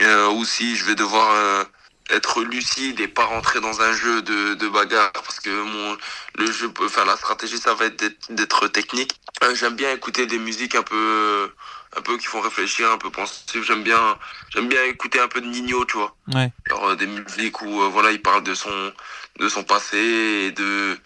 euh, 0.00 0.28
ou 0.30 0.44
si 0.44 0.76
je 0.76 0.84
vais 0.84 0.94
devoir 0.94 1.30
euh, 1.32 1.64
être 2.10 2.42
lucide 2.42 3.00
et 3.00 3.08
pas 3.08 3.24
rentrer 3.24 3.60
dans 3.60 3.80
un 3.82 3.92
jeu 3.92 4.22
de, 4.22 4.54
de 4.54 4.68
bagarre 4.68 5.12
parce 5.12 5.40
que 5.40 5.50
mon 5.50 5.96
le 6.36 6.50
jeu 6.50 6.72
enfin 6.80 7.04
la 7.04 7.16
stratégie 7.16 7.58
ça 7.58 7.74
va 7.74 7.86
être 7.86 8.04
d'être- 8.30 8.68
technique. 8.68 9.20
Euh, 9.42 9.54
j'aime 9.54 9.74
bien 9.76 9.92
écouter 9.92 10.26
des 10.26 10.38
musiques 10.38 10.74
un 10.74 10.82
peu 10.82 11.52
un 11.96 12.00
peu 12.00 12.16
qui 12.16 12.26
font 12.26 12.40
réfléchir 12.40 12.90
un 12.90 12.98
peu 12.98 13.10
pensives 13.10 13.62
j'aime 13.62 13.82
bien 13.82 14.16
j'aime 14.50 14.68
bien 14.68 14.82
écouter 14.84 15.20
un 15.20 15.28
peu 15.28 15.40
de 15.40 15.46
Nino 15.46 15.84
tu 15.84 15.96
vois. 15.96 16.16
Ouais. 16.32 16.52
euh, 16.84 16.94
des 16.94 17.06
musiques 17.06 17.60
où 17.62 17.90
voilà 17.90 18.10
il 18.12 18.22
parle 18.22 18.42
de 18.44 18.54
son 18.54 18.92
de 19.40 19.48
son 19.48 19.64
passé 19.64 19.98
et 19.98 20.52
de 20.52 20.98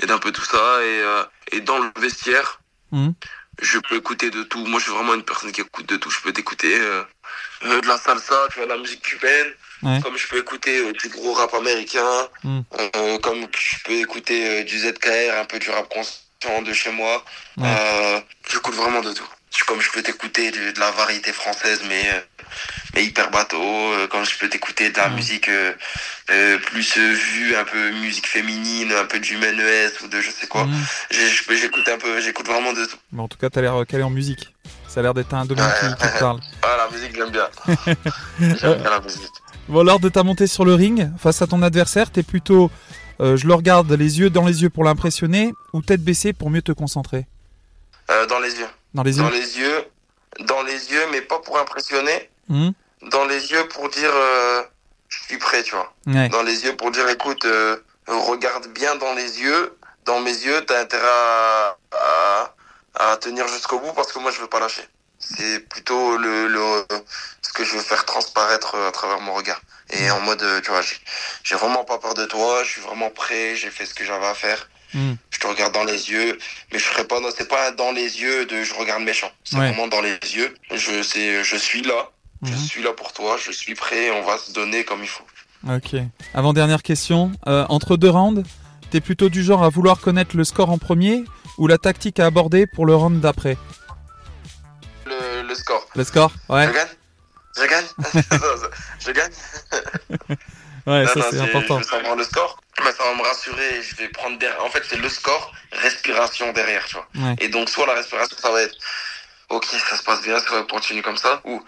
et 0.00 0.06
d'un 0.06 0.18
peu 0.18 0.32
tout 0.32 0.44
ça 0.44 0.82
et 0.84 1.00
euh, 1.02 1.22
et 1.52 1.60
dans 1.60 1.78
le 1.78 1.90
vestiaire 2.00 2.60
Mhm. 2.90 3.12
je 3.60 3.78
peux 3.80 3.96
écouter 3.96 4.30
de 4.30 4.42
tout. 4.44 4.64
Moi 4.64 4.78
je 4.80 4.84
suis 4.84 4.92
vraiment 4.94 5.12
une 5.14 5.22
personne 5.22 5.52
qui 5.52 5.60
écoute 5.60 5.86
de 5.86 5.96
tout. 5.96 6.08
Je 6.10 6.20
peux 6.22 6.32
t'écouter 6.32 6.74
euh, 6.80 7.02
euh, 7.64 7.80
de 7.82 7.86
la 7.86 7.98
salsa 7.98 8.34
tu 8.50 8.56
vois 8.58 8.64
de 8.66 8.72
la 8.72 8.78
musique 8.78 9.02
cubaine. 9.02 9.48
Ouais. 9.82 10.00
comme 10.02 10.16
je 10.16 10.26
peux 10.26 10.38
écouter 10.38 10.92
du 10.94 11.08
gros 11.08 11.34
rap 11.34 11.52
américain. 11.54 12.28
Euh, 12.44 13.18
comme 13.18 13.46
je 13.56 13.76
peux 13.84 13.92
écouter 13.92 14.64
du 14.64 14.76
ZKR 14.78 15.38
un 15.38 15.44
peu 15.44 15.58
du 15.60 15.70
rap 15.70 15.88
conscient 15.88 16.62
de 16.62 16.72
chez 16.72 16.90
moi. 16.90 17.24
Ouais. 17.58 18.24
j'écoute 18.50 18.74
vraiment 18.74 19.02
de 19.02 19.12
tout 19.12 19.28
comme 19.66 19.80
je 19.80 19.90
peux 19.90 20.02
t'écouter 20.02 20.50
de, 20.50 20.72
de 20.72 20.80
la 20.80 20.90
variété 20.90 21.32
française 21.32 21.82
mais 21.88 22.04
mais 22.94 23.04
hyper 23.04 23.30
bateau 23.30 23.92
comme 24.10 24.24
je 24.24 24.38
peux 24.38 24.48
t'écouter 24.48 24.90
de 24.90 24.96
la 24.96 25.08
musique 25.10 25.48
euh, 25.48 25.72
euh, 26.30 26.58
plus 26.58 26.96
euh, 26.98 27.12
vue 27.12 27.54
un 27.56 27.64
peu 27.64 27.90
musique 27.92 28.26
féminine 28.26 28.92
un 28.92 29.04
peu 29.04 29.18
du 29.20 29.36
MES 29.36 29.90
ou 30.02 30.08
de 30.08 30.20
je 30.20 30.30
sais 30.30 30.46
quoi. 30.46 30.66
Peux- 31.46 31.56
j'écoute 31.56 31.88
un 31.88 31.98
peu 31.98 32.20
j'écoute 32.20 32.46
vraiment 32.46 32.72
de 32.72 32.84
tout. 32.84 32.96
Bon, 33.12 33.24
en 33.24 33.28
tout 33.28 33.38
cas, 33.38 33.50
t'as 33.50 33.60
l'air 33.60 33.84
calé 33.86 34.02
en 34.02 34.10
musique. 34.10 34.54
Ça 34.88 35.00
a 35.00 35.02
l'air 35.02 35.14
d'être 35.14 35.32
un 35.34 35.44
domaine 35.44 35.70
qui, 35.80 35.86
qui 36.06 36.12
te 36.12 36.18
parle. 36.18 36.40
ah 36.62 36.76
la 36.76 36.96
musique 36.96 37.14
j'aime 37.14 37.30
bien. 37.30 37.48
J'aime 38.40 38.80
bien 38.80 38.90
la 38.90 39.00
musique. 39.00 39.22
Bon, 39.68 39.82
lors 39.82 40.00
de 40.00 40.08
ta 40.08 40.22
montée 40.22 40.46
sur 40.46 40.64
le 40.64 40.74
ring, 40.74 41.10
face 41.18 41.42
à 41.42 41.46
ton 41.46 41.62
adversaire, 41.62 42.10
t'es 42.10 42.22
plutôt 42.22 42.70
euh, 43.20 43.36
je 43.36 43.46
le 43.46 43.54
regarde 43.54 43.92
les 43.92 44.20
yeux 44.20 44.30
dans 44.30 44.46
les 44.46 44.62
yeux 44.62 44.70
pour 44.70 44.84
l'impressionner 44.84 45.52
ou 45.72 45.82
tête 45.82 46.02
baissée 46.02 46.32
pour 46.32 46.50
mieux 46.50 46.62
te 46.62 46.72
concentrer? 46.72 47.26
Euh, 48.10 48.26
dans 48.26 48.38
les 48.40 48.54
yeux 48.54 48.66
Dans 48.94 49.02
les 49.02 49.16
yeux 49.18 49.22
dans 49.22 49.30
les 49.30 49.58
yeux. 49.58 49.84
Dans 50.40 50.62
les 50.62 50.92
yeux 50.92 51.06
mais 51.10 51.20
pas 51.22 51.38
pour 51.40 51.58
impressionner. 51.58 52.30
Mhm. 52.48 52.72
dans 53.10 53.26
les 53.26 53.50
yeux 53.52 53.68
pour 53.68 53.88
dire 53.90 54.10
euh, 54.12 54.62
je 55.08 55.18
suis 55.24 55.38
prêt 55.38 55.62
tu 55.62 55.72
vois. 55.74 55.92
Ouais. 56.06 56.28
dans 56.30 56.42
les 56.42 56.64
yeux 56.64 56.74
pour 56.76 56.90
dire 56.90 57.08
écoute 57.08 57.44
euh, 57.44 57.76
regarde 58.08 58.66
bien 58.68 58.96
dans 58.96 59.12
les 59.14 59.40
yeux. 59.40 59.76
Dans 60.04 60.20
mes 60.20 60.32
yeux 60.32 60.64
t'as 60.66 60.80
intérêt 60.80 61.06
à, 61.06 61.76
à, 61.92 62.54
à 63.12 63.16
tenir 63.18 63.46
jusqu'au 63.48 63.78
bout 63.80 63.92
parce 63.92 64.12
que 64.12 64.18
moi 64.18 64.30
je 64.30 64.40
veux 64.40 64.46
pas 64.48 64.60
lâcher. 64.60 64.86
C'est 65.18 65.60
plutôt 65.68 66.16
le, 66.16 66.46
le 66.48 66.86
ce 67.42 67.52
que 67.52 67.64
je 67.64 67.74
veux 67.76 67.82
faire 67.82 68.04
transparaître 68.06 68.74
euh, 68.76 68.88
à 68.88 68.92
travers 68.92 69.20
mon 69.20 69.34
regard. 69.34 69.60
Et 69.90 70.10
en 70.10 70.20
mode 70.20 70.44
tu 70.62 70.70
vois 70.70 70.80
j'ai 71.44 71.54
vraiment 71.56 71.84
pas 71.84 71.98
peur 71.98 72.14
de 72.14 72.24
toi. 72.24 72.62
Je 72.64 72.70
suis 72.70 72.80
vraiment 72.80 73.10
prêt. 73.10 73.54
J'ai 73.56 73.70
fait 73.70 73.84
ce 73.86 73.94
que 73.94 74.04
j'avais 74.04 74.26
à 74.26 74.34
faire 74.34 74.68
Mhm. 74.94 75.16
je 75.30 75.38
te 75.38 75.46
regarde 75.46 75.74
dans 75.74 75.84
les 75.84 76.10
yeux 76.10 76.38
mais 76.72 76.78
je 76.78 76.84
ferai 76.84 77.04
pas 77.06 77.20
non, 77.20 77.28
c'est 77.36 77.48
pas 77.48 77.70
dans 77.72 77.92
les 77.92 78.20
yeux 78.20 78.46
de 78.46 78.62
je 78.62 78.74
regarde 78.74 79.02
méchant 79.02 79.30
c'est 79.44 79.56
Ouais. 79.56 79.66
vraiment 79.68 79.86
dans 79.88 80.00
les 80.00 80.16
yeux 80.34 80.54
je 80.74 81.02
sais 81.02 81.44
je 81.44 81.56
suis 81.56 81.82
là 81.82 82.10
je 82.44 82.52
Mhm. 82.52 82.56
suis 82.58 82.82
là 82.84 82.92
pour 82.92 83.12
toi, 83.12 83.36
je 83.44 83.50
suis 83.50 83.74
prêt, 83.74 84.12
on 84.12 84.22
va 84.22 84.38
se 84.38 84.52
donner 84.52 84.84
comme 84.84 85.02
il 85.02 85.08
faut. 85.08 85.24
Ok. 85.68 85.96
Avant 86.34 86.52
dernière 86.52 86.84
question, 86.84 87.32
euh, 87.48 87.66
entre 87.68 87.96
deux 87.96 88.10
rounds, 88.10 88.44
t'es 88.92 89.00
plutôt 89.00 89.28
du 89.28 89.42
genre 89.42 89.64
à 89.64 89.68
vouloir 89.70 89.98
connaître 90.00 90.36
le 90.36 90.44
score 90.44 90.70
en 90.70 90.78
premier 90.78 91.24
ou 91.56 91.66
la 91.66 91.78
tactique 91.78 92.20
à 92.20 92.26
aborder 92.26 92.68
pour 92.68 92.86
le 92.86 92.94
round 92.94 93.18
d'après? 93.20 93.56
Le, 95.04 95.42
le 95.48 95.54
score. 95.56 95.84
Le 95.96 96.04
score 96.04 96.30
Ouais, 96.48 96.68
Je 96.68 96.72
gagne 96.72 96.88
Je 97.56 97.66
gagne 97.68 97.86
Je 99.00 99.10
gagne 99.10 99.32
ouais, 100.88 101.04
Non, 101.04 101.08
ça 101.22 101.30
c'est 101.30 101.40
important. 101.40 101.78
Je 101.78 101.84
veux 101.84 101.90
savoir 101.90 102.16
le 102.16 102.24
score. 102.24 102.58
Mais 102.84 102.92
ça 102.92 103.04
va 103.04 103.14
me 103.14 103.22
rassurer. 103.22 103.82
Je 103.82 103.96
vais 103.96 104.08
prendre 104.08 104.38
derrière. 104.38 104.64
En 104.64 104.70
fait, 104.70 104.82
c'est 104.88 104.96
le 104.98 105.08
score, 105.08 105.52
respiration 105.72 106.52
derrière, 106.52 106.84
tu 106.86 106.94
vois. 106.96 107.08
Ouais. 107.16 107.36
Et 107.40 107.48
donc, 107.48 107.68
soit 107.68 107.86
la 107.86 107.94
respiration, 107.94 108.36
ça 108.40 108.50
va 108.50 108.62
être 108.62 108.76
Ok, 109.50 109.64
ça 109.64 109.96
se 109.96 110.02
passe 110.02 110.22
bien, 110.22 110.38
ça 110.38 110.54
va 110.54 110.62
continuer 110.62 111.02
comme 111.02 111.16
ça. 111.16 111.40
Ou 111.44 111.62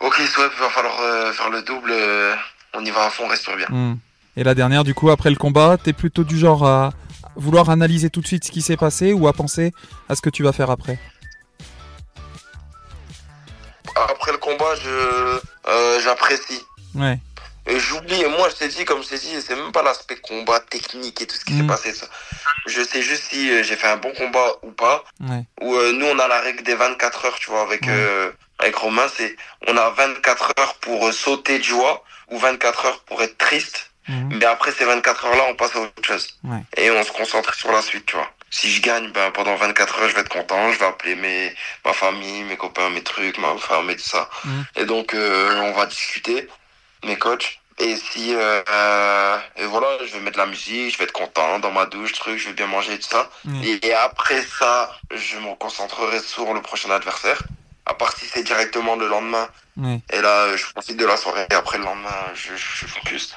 Ok, 0.00 0.14
soit 0.32 0.50
il 0.54 0.60
va 0.60 0.68
falloir 0.68 1.00
euh, 1.00 1.32
faire 1.32 1.50
le 1.50 1.62
double. 1.62 1.90
euh, 1.90 2.34
on 2.74 2.84
y 2.84 2.90
va 2.90 3.06
à 3.06 3.10
fond, 3.10 3.26
respire 3.26 3.56
bien. 3.56 3.66
Hmm. 3.68 3.96
Et 4.36 4.44
la 4.44 4.54
dernière, 4.54 4.84
du 4.84 4.94
coup, 4.94 5.10
après 5.10 5.30
le 5.30 5.36
combat, 5.36 5.76
t'es 5.82 5.92
plutôt 5.92 6.22
du 6.22 6.38
genre 6.38 6.64
à 6.66 6.92
vouloir 7.34 7.70
analyser 7.70 8.10
tout 8.10 8.20
de 8.20 8.26
suite 8.26 8.44
ce 8.44 8.50
qui 8.50 8.62
s'est 8.62 8.76
passé 8.76 9.12
ou 9.12 9.26
à 9.26 9.32
penser 9.32 9.72
à 10.08 10.14
ce 10.14 10.20
que 10.20 10.30
tu 10.30 10.42
vas 10.42 10.52
faire 10.52 10.70
après? 10.70 10.98
Après 13.96 14.32
le 14.32 14.38
combat, 14.38 14.74
je 14.82 15.40
euh, 15.68 16.00
j'apprécie. 16.00 16.60
Ouais, 16.94 17.18
j'oublie, 17.76 18.22
et 18.22 18.28
moi 18.28 18.48
je 18.48 18.54
t'ai 18.56 18.68
dit, 18.68 18.84
comme 18.84 19.02
je 19.02 19.08
t'ai 19.08 19.18
dit, 19.18 19.42
c'est 19.42 19.56
même 19.56 19.72
pas 19.72 19.82
l'aspect 19.82 20.16
combat 20.16 20.60
technique 20.60 21.20
et 21.20 21.26
tout 21.26 21.36
ce 21.36 21.44
qui 21.44 21.56
s'est 21.56 21.66
passé. 21.66 21.92
Ça. 21.92 22.06
Je 22.66 22.82
sais 22.82 23.02
juste 23.02 23.24
si 23.30 23.50
euh, 23.50 23.62
j'ai 23.62 23.76
fait 23.76 23.88
un 23.88 23.96
bon 23.96 24.12
combat 24.12 24.52
ou 24.62 24.70
pas. 24.70 25.04
ouais, 25.20 25.42
Ou 25.60 25.74
euh, 25.76 25.92
nous 25.92 26.06
on 26.06 26.18
a 26.18 26.28
la 26.28 26.40
règle 26.40 26.62
des 26.62 26.74
24 26.74 27.24
heures, 27.26 27.38
tu 27.38 27.50
vois, 27.50 27.62
avec, 27.62 27.82
Ouais. 27.82 27.88
euh, 27.90 28.30
avec 28.58 28.76
Romain, 28.76 29.06
c'est 29.14 29.36
on 29.66 29.76
a 29.76 29.90
24 29.90 30.52
heures 30.58 30.74
pour 30.76 31.06
euh, 31.08 31.12
sauter 31.12 31.58
de 31.58 31.64
joie 31.64 32.04
ou 32.30 32.38
24 32.38 32.86
heures 32.86 33.00
pour 33.00 33.22
être 33.22 33.36
triste. 33.38 33.90
Mhm. 34.08 34.38
Mais 34.38 34.46
après 34.46 34.72
ces 34.72 34.84
24 34.86 35.26
heures 35.26 35.36
là, 35.36 35.44
on 35.50 35.54
passe 35.54 35.76
à 35.76 35.80
autre 35.80 35.92
chose. 36.02 36.28
Ouais. 36.44 36.62
Et 36.76 36.90
on 36.90 37.02
se 37.02 37.12
concentre 37.12 37.52
sur 37.54 37.70
la 37.72 37.82
suite, 37.82 38.06
tu 38.06 38.16
vois. 38.16 38.30
Si 38.50 38.70
je 38.70 38.80
gagne, 38.80 39.10
ben, 39.10 39.30
pendant 39.32 39.54
24 39.56 39.98
heures, 40.00 40.08
je 40.08 40.14
vais 40.14 40.22
être 40.22 40.30
content. 40.30 40.72
Je 40.72 40.78
vais 40.78 40.86
appeler 40.86 41.14
mes, 41.16 41.54
ma 41.84 41.92
famille, 41.92 42.44
mes 42.44 42.56
copains, 42.56 42.88
mes 42.88 43.02
trucs, 43.02 43.36
ma 43.36 43.54
femme 43.58 43.90
et 43.90 43.96
tout 43.96 44.08
ça. 44.08 44.30
Mhm. 44.44 44.64
Et 44.76 44.84
donc, 44.86 45.12
euh, 45.12 45.60
on 45.60 45.72
va 45.72 45.84
discuter, 45.84 46.48
mes 47.04 47.16
coachs. 47.16 47.60
Et 47.80 47.94
si, 47.96 48.34
euh, 48.34 49.38
et 49.56 49.64
voilà, 49.66 49.86
je 50.04 50.12
vais 50.12 50.20
mettre 50.20 50.38
la 50.38 50.46
musique, 50.46 50.92
je 50.92 50.98
vais 50.98 51.04
être 51.04 51.12
content 51.12 51.60
dans 51.60 51.70
ma 51.70 51.86
douche, 51.86 52.12
truc, 52.12 52.36
je 52.36 52.48
vais 52.48 52.54
bien 52.54 52.66
manger 52.66 52.94
et 52.94 52.98
tout 52.98 53.08
ça. 53.08 53.30
Mhm. 53.44 53.62
Et, 53.62 53.86
et 53.86 53.94
après 53.94 54.42
ça, 54.42 54.90
je 55.14 55.38
me 55.38 55.54
concentrerai 55.54 56.18
sur 56.20 56.52
le 56.54 56.60
prochain 56.60 56.90
adversaire. 56.90 57.40
À 57.86 57.94
part 57.94 58.12
si 58.16 58.26
c'est 58.26 58.42
directement 58.42 58.96
le 58.96 59.06
lendemain. 59.06 59.48
Et 60.12 60.20
là, 60.20 60.56
je 60.56 60.64
profite 60.72 60.96
de 60.96 61.06
la 61.06 61.16
soirée. 61.16 61.46
Et 61.50 61.54
après 61.54 61.78
le 61.78 61.84
lendemain, 61.84 62.24
je, 62.34 62.56
je 62.56 62.86
focus. 62.86 63.34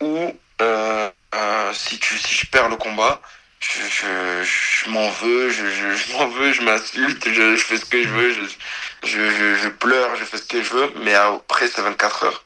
Ou 0.00 0.36
euh, 0.60 1.10
euh, 1.34 1.72
si, 1.72 1.98
tu, 1.98 2.18
si 2.18 2.34
je 2.34 2.46
perds 2.46 2.68
le 2.68 2.76
combat, 2.76 3.20
je, 3.60 3.80
je, 3.82 4.42
je 4.42 4.90
m'en 4.90 5.08
veux, 5.10 5.48
je, 5.50 5.66
je, 5.66 5.94
je 5.94 6.12
m'en 6.12 6.26
veux, 6.28 6.52
je 6.52 6.62
m'insulte, 6.62 7.24
je, 7.32 7.56
je 7.56 7.64
fais 7.64 7.76
ce 7.76 7.84
que 7.84 8.02
je 8.02 8.08
veux, 8.08 8.32
je, 8.32 8.42
je, 9.06 9.54
je, 9.56 9.68
pleure, 9.68 10.16
je 10.16 10.24
fais 10.24 10.38
ce 10.38 10.42
que 10.46 10.62
je 10.62 10.70
veux. 10.70 10.92
Mais 11.04 11.14
après 11.14 11.68
ces 11.68 11.82
24 11.82 12.24
heures, 12.24 12.44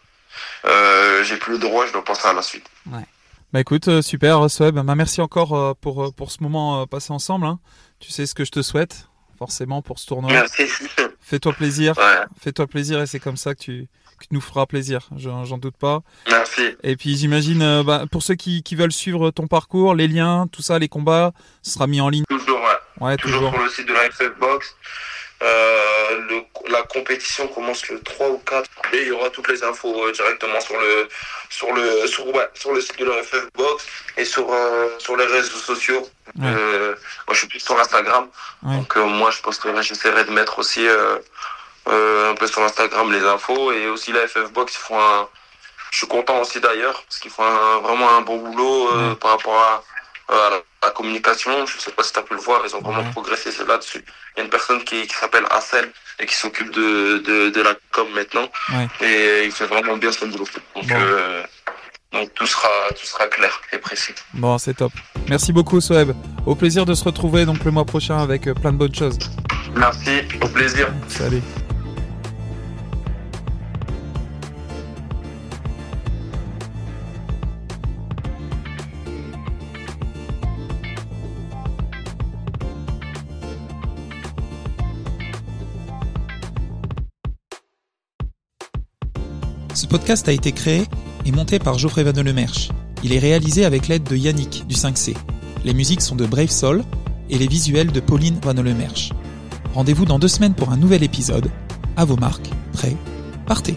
j'ai 1.24 1.36
plus 1.36 1.52
le 1.54 1.58
droit, 1.58 1.86
je 1.86 1.92
dois 1.92 2.04
penser 2.04 2.26
à 2.28 2.32
la 2.32 2.42
suite. 2.42 2.66
Bah 3.52 3.60
écoute, 3.60 3.86
euh, 3.88 4.02
super, 4.02 4.50
Sweb. 4.50 4.74
Bah, 4.80 4.94
merci 4.96 5.20
encore 5.20 5.54
euh, 5.54 5.74
pour, 5.80 6.04
euh, 6.06 6.10
pour 6.10 6.32
ce 6.32 6.42
moment 6.42 6.82
euh, 6.82 6.86
passé 6.86 7.12
ensemble. 7.12 7.46
hein. 7.46 7.60
Tu 8.00 8.10
sais 8.10 8.26
ce 8.26 8.34
que 8.34 8.44
je 8.44 8.50
te 8.50 8.62
souhaite, 8.62 9.08
forcément, 9.38 9.80
pour 9.80 9.98
ce 10.00 10.06
tournoi. 10.06 10.32
Merci. 10.32 10.64
Fais-toi 11.20 11.52
plaisir, 11.54 11.96
Ouais, 11.96 12.24
fais-toi 12.38 12.66
plaisir 12.66 13.00
et 13.00 13.06
c'est 13.06 13.18
comme 13.20 13.38
ça 13.38 13.54
que 13.54 13.60
tu, 13.60 13.88
que 14.18 14.24
tu 14.26 14.34
nous 14.34 14.42
feras 14.42 14.66
plaisir, 14.66 15.08
j'en 15.16 15.56
doute 15.56 15.76
pas. 15.78 16.00
merci. 16.28 16.76
Et 16.82 16.96
puis 16.96 17.16
j'imagine, 17.16 17.62
euh, 17.62 17.82
bah, 17.82 18.04
pour 18.12 18.22
ceux 18.22 18.34
qui, 18.34 18.62
qui 18.62 18.74
veulent 18.76 18.92
suivre 18.92 19.30
ton 19.30 19.46
parcours, 19.46 19.94
les 19.94 20.06
liens, 20.06 20.46
tout 20.52 20.60
ça, 20.60 20.78
les 20.78 20.88
combats, 20.88 21.32
ce 21.62 21.70
sera 21.72 21.86
mis 21.86 22.00
en 22.02 22.10
ligne. 22.10 22.24
Toujours, 22.28 22.60
ouais. 22.60 23.06
Ouais, 23.06 23.16
toujours 23.16 23.38
toujours. 23.38 23.54
sur 23.54 23.62
le 23.62 23.70
site 23.70 23.88
de 23.88 23.94
la 23.94 24.10
FF 24.10 24.38
Box. 24.38 24.76
Euh, 25.42 26.18
le, 26.28 26.42
la 26.70 26.82
compétition 26.84 27.48
commence 27.48 27.86
le 27.88 28.00
3 28.00 28.28
ou 28.28 28.38
4 28.38 28.70
et 28.92 29.02
il 29.02 29.08
y 29.08 29.10
aura 29.10 29.28
toutes 29.30 29.48
les 29.48 29.62
infos 29.64 30.06
euh, 30.06 30.12
directement 30.12 30.60
sur 30.60 30.78
le 30.80 31.08
sur 31.50 31.72
le 31.74 32.06
sur, 32.06 32.26
ouais, 32.34 32.48
sur 32.54 32.72
le 32.72 32.80
site 32.80 32.98
de 32.98 33.04
la 33.04 33.22
FF 33.22 33.46
Box 33.54 33.84
et 34.16 34.24
sur 34.24 34.50
euh, 34.52 34.88
sur 34.98 35.16
les 35.16 35.26
réseaux 35.26 35.58
sociaux. 35.58 36.08
Ouais. 36.38 36.46
Euh, 36.46 36.94
moi 37.26 37.34
je 37.34 37.38
suis 37.38 37.48
plus 37.48 37.60
sur 37.60 37.78
Instagram. 37.78 38.28
Ouais. 38.62 38.76
Donc 38.76 38.96
euh, 38.96 39.04
moi 39.04 39.30
je 39.32 39.42
posterai 39.42 39.82
j'essaierai 39.82 40.24
de 40.24 40.30
mettre 40.30 40.58
aussi 40.60 40.86
euh, 40.86 41.18
euh, 41.88 42.30
un 42.30 42.34
peu 42.36 42.46
sur 42.46 42.62
Instagram 42.62 43.12
les 43.12 43.24
infos 43.24 43.72
et 43.72 43.88
aussi 43.88 44.12
la 44.12 44.26
FF 44.26 44.50
Box 44.52 44.72
ils 44.74 44.78
font 44.78 45.00
un 45.00 45.28
je 45.90 45.98
suis 45.98 46.06
content 46.08 46.40
aussi 46.40 46.58
d'ailleurs 46.60 47.02
parce 47.04 47.18
qu'ils 47.20 47.30
font 47.30 47.44
un- 47.44 47.78
vraiment 47.80 48.10
un 48.16 48.22
bon 48.22 48.38
boulot 48.38 48.88
euh, 48.94 49.14
par 49.16 49.32
rapport 49.32 49.58
à, 49.58 49.82
à 50.28 50.50
la, 50.50 50.58
la 50.82 50.90
communication. 50.90 51.66
Je 51.66 51.78
sais 51.78 51.90
pas 51.92 52.02
si 52.02 52.12
tu 52.12 52.18
as 52.18 52.22
pu 52.22 52.34
le 52.34 52.40
voir, 52.40 52.62
ils 52.66 52.74
ont 52.76 52.80
vraiment 52.80 53.02
Ouais. 53.02 53.10
progressé 53.12 53.50
là-dessus. 53.66 54.04
Il 54.34 54.38
y 54.38 54.40
a 54.40 54.44
une 54.44 54.50
personne 54.50 54.82
qui, 54.84 55.06
qui 55.06 55.14
s'appelle 55.14 55.44
Hassel 55.50 55.90
et 56.18 56.26
qui 56.26 56.34
s'occupe 56.34 56.70
de, 56.72 57.18
de, 57.18 57.50
de 57.50 57.60
la 57.62 57.74
com 57.92 58.06
maintenant. 58.14 58.48
Ouais. 58.72 58.88
Et 59.06 59.44
il 59.46 59.52
fait 59.52 59.66
vraiment 59.66 59.96
bien 59.96 60.12
son 60.12 60.26
boulot. 60.28 60.46
Donc, 60.74 60.86
Bon. 60.86 60.94
euh, 60.96 61.42
donc 62.12 62.32
tout 62.34 62.46
sera 62.46 62.68
tout 62.90 63.06
sera 63.06 63.26
clair 63.26 63.60
et 63.72 63.78
précis. 63.78 64.14
Bon, 64.34 64.56
c'est 64.58 64.74
top. 64.74 64.92
Merci 65.28 65.52
beaucoup, 65.52 65.80
Sweb. 65.80 66.12
Au 66.46 66.54
plaisir 66.54 66.84
de 66.86 66.94
se 66.94 67.02
retrouver 67.04 67.44
donc 67.44 67.64
le 67.64 67.70
mois 67.72 67.84
prochain 67.84 68.18
avec 68.18 68.46
euh, 68.46 68.54
plein 68.54 68.72
de 68.72 68.78
bonnes 68.78 68.94
choses. 68.94 69.18
Merci, 69.74 70.20
au 70.40 70.48
plaisir. 70.48 70.88
Salut. 71.08 71.42
Ce 89.74 89.88
podcast 89.88 90.28
a 90.28 90.32
été 90.32 90.52
créé 90.52 90.84
et 91.26 91.32
monté 91.32 91.58
par 91.58 91.78
Geoffrey 91.78 92.04
Van 92.04 92.22
Lemerche. 92.22 92.68
Il 93.02 93.12
est 93.12 93.18
réalisé 93.18 93.64
avec 93.64 93.88
l'aide 93.88 94.04
de 94.04 94.14
Yannick 94.14 94.64
du 94.68 94.76
5C. 94.76 95.16
Les 95.64 95.74
musiques 95.74 96.00
sont 96.00 96.14
de 96.14 96.26
Brave 96.26 96.50
Soul 96.50 96.84
et 97.28 97.38
les 97.38 97.48
visuels 97.48 97.90
de 97.90 97.98
Pauline 97.98 98.38
Van 98.40 98.52
Lemerche. 98.52 99.10
Rendez-vous 99.74 100.04
dans 100.04 100.20
deux 100.20 100.28
semaines 100.28 100.54
pour 100.54 100.70
un 100.70 100.76
nouvel 100.76 101.02
épisode. 101.02 101.50
À 101.96 102.04
vos 102.04 102.16
marques, 102.16 102.50
prêts, 102.72 102.96
partez. 103.46 103.76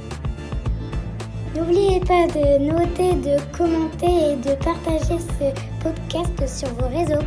N'oubliez 1.56 2.00
pas 2.02 2.28
de 2.28 2.72
noter, 2.72 3.16
de 3.16 3.58
commenter 3.58 4.06
et 4.06 4.36
de 4.36 4.56
partager 4.64 5.18
ce 5.18 5.84
podcast 5.84 6.60
sur 6.60 6.70
vos 6.76 6.96
réseaux. 6.96 7.26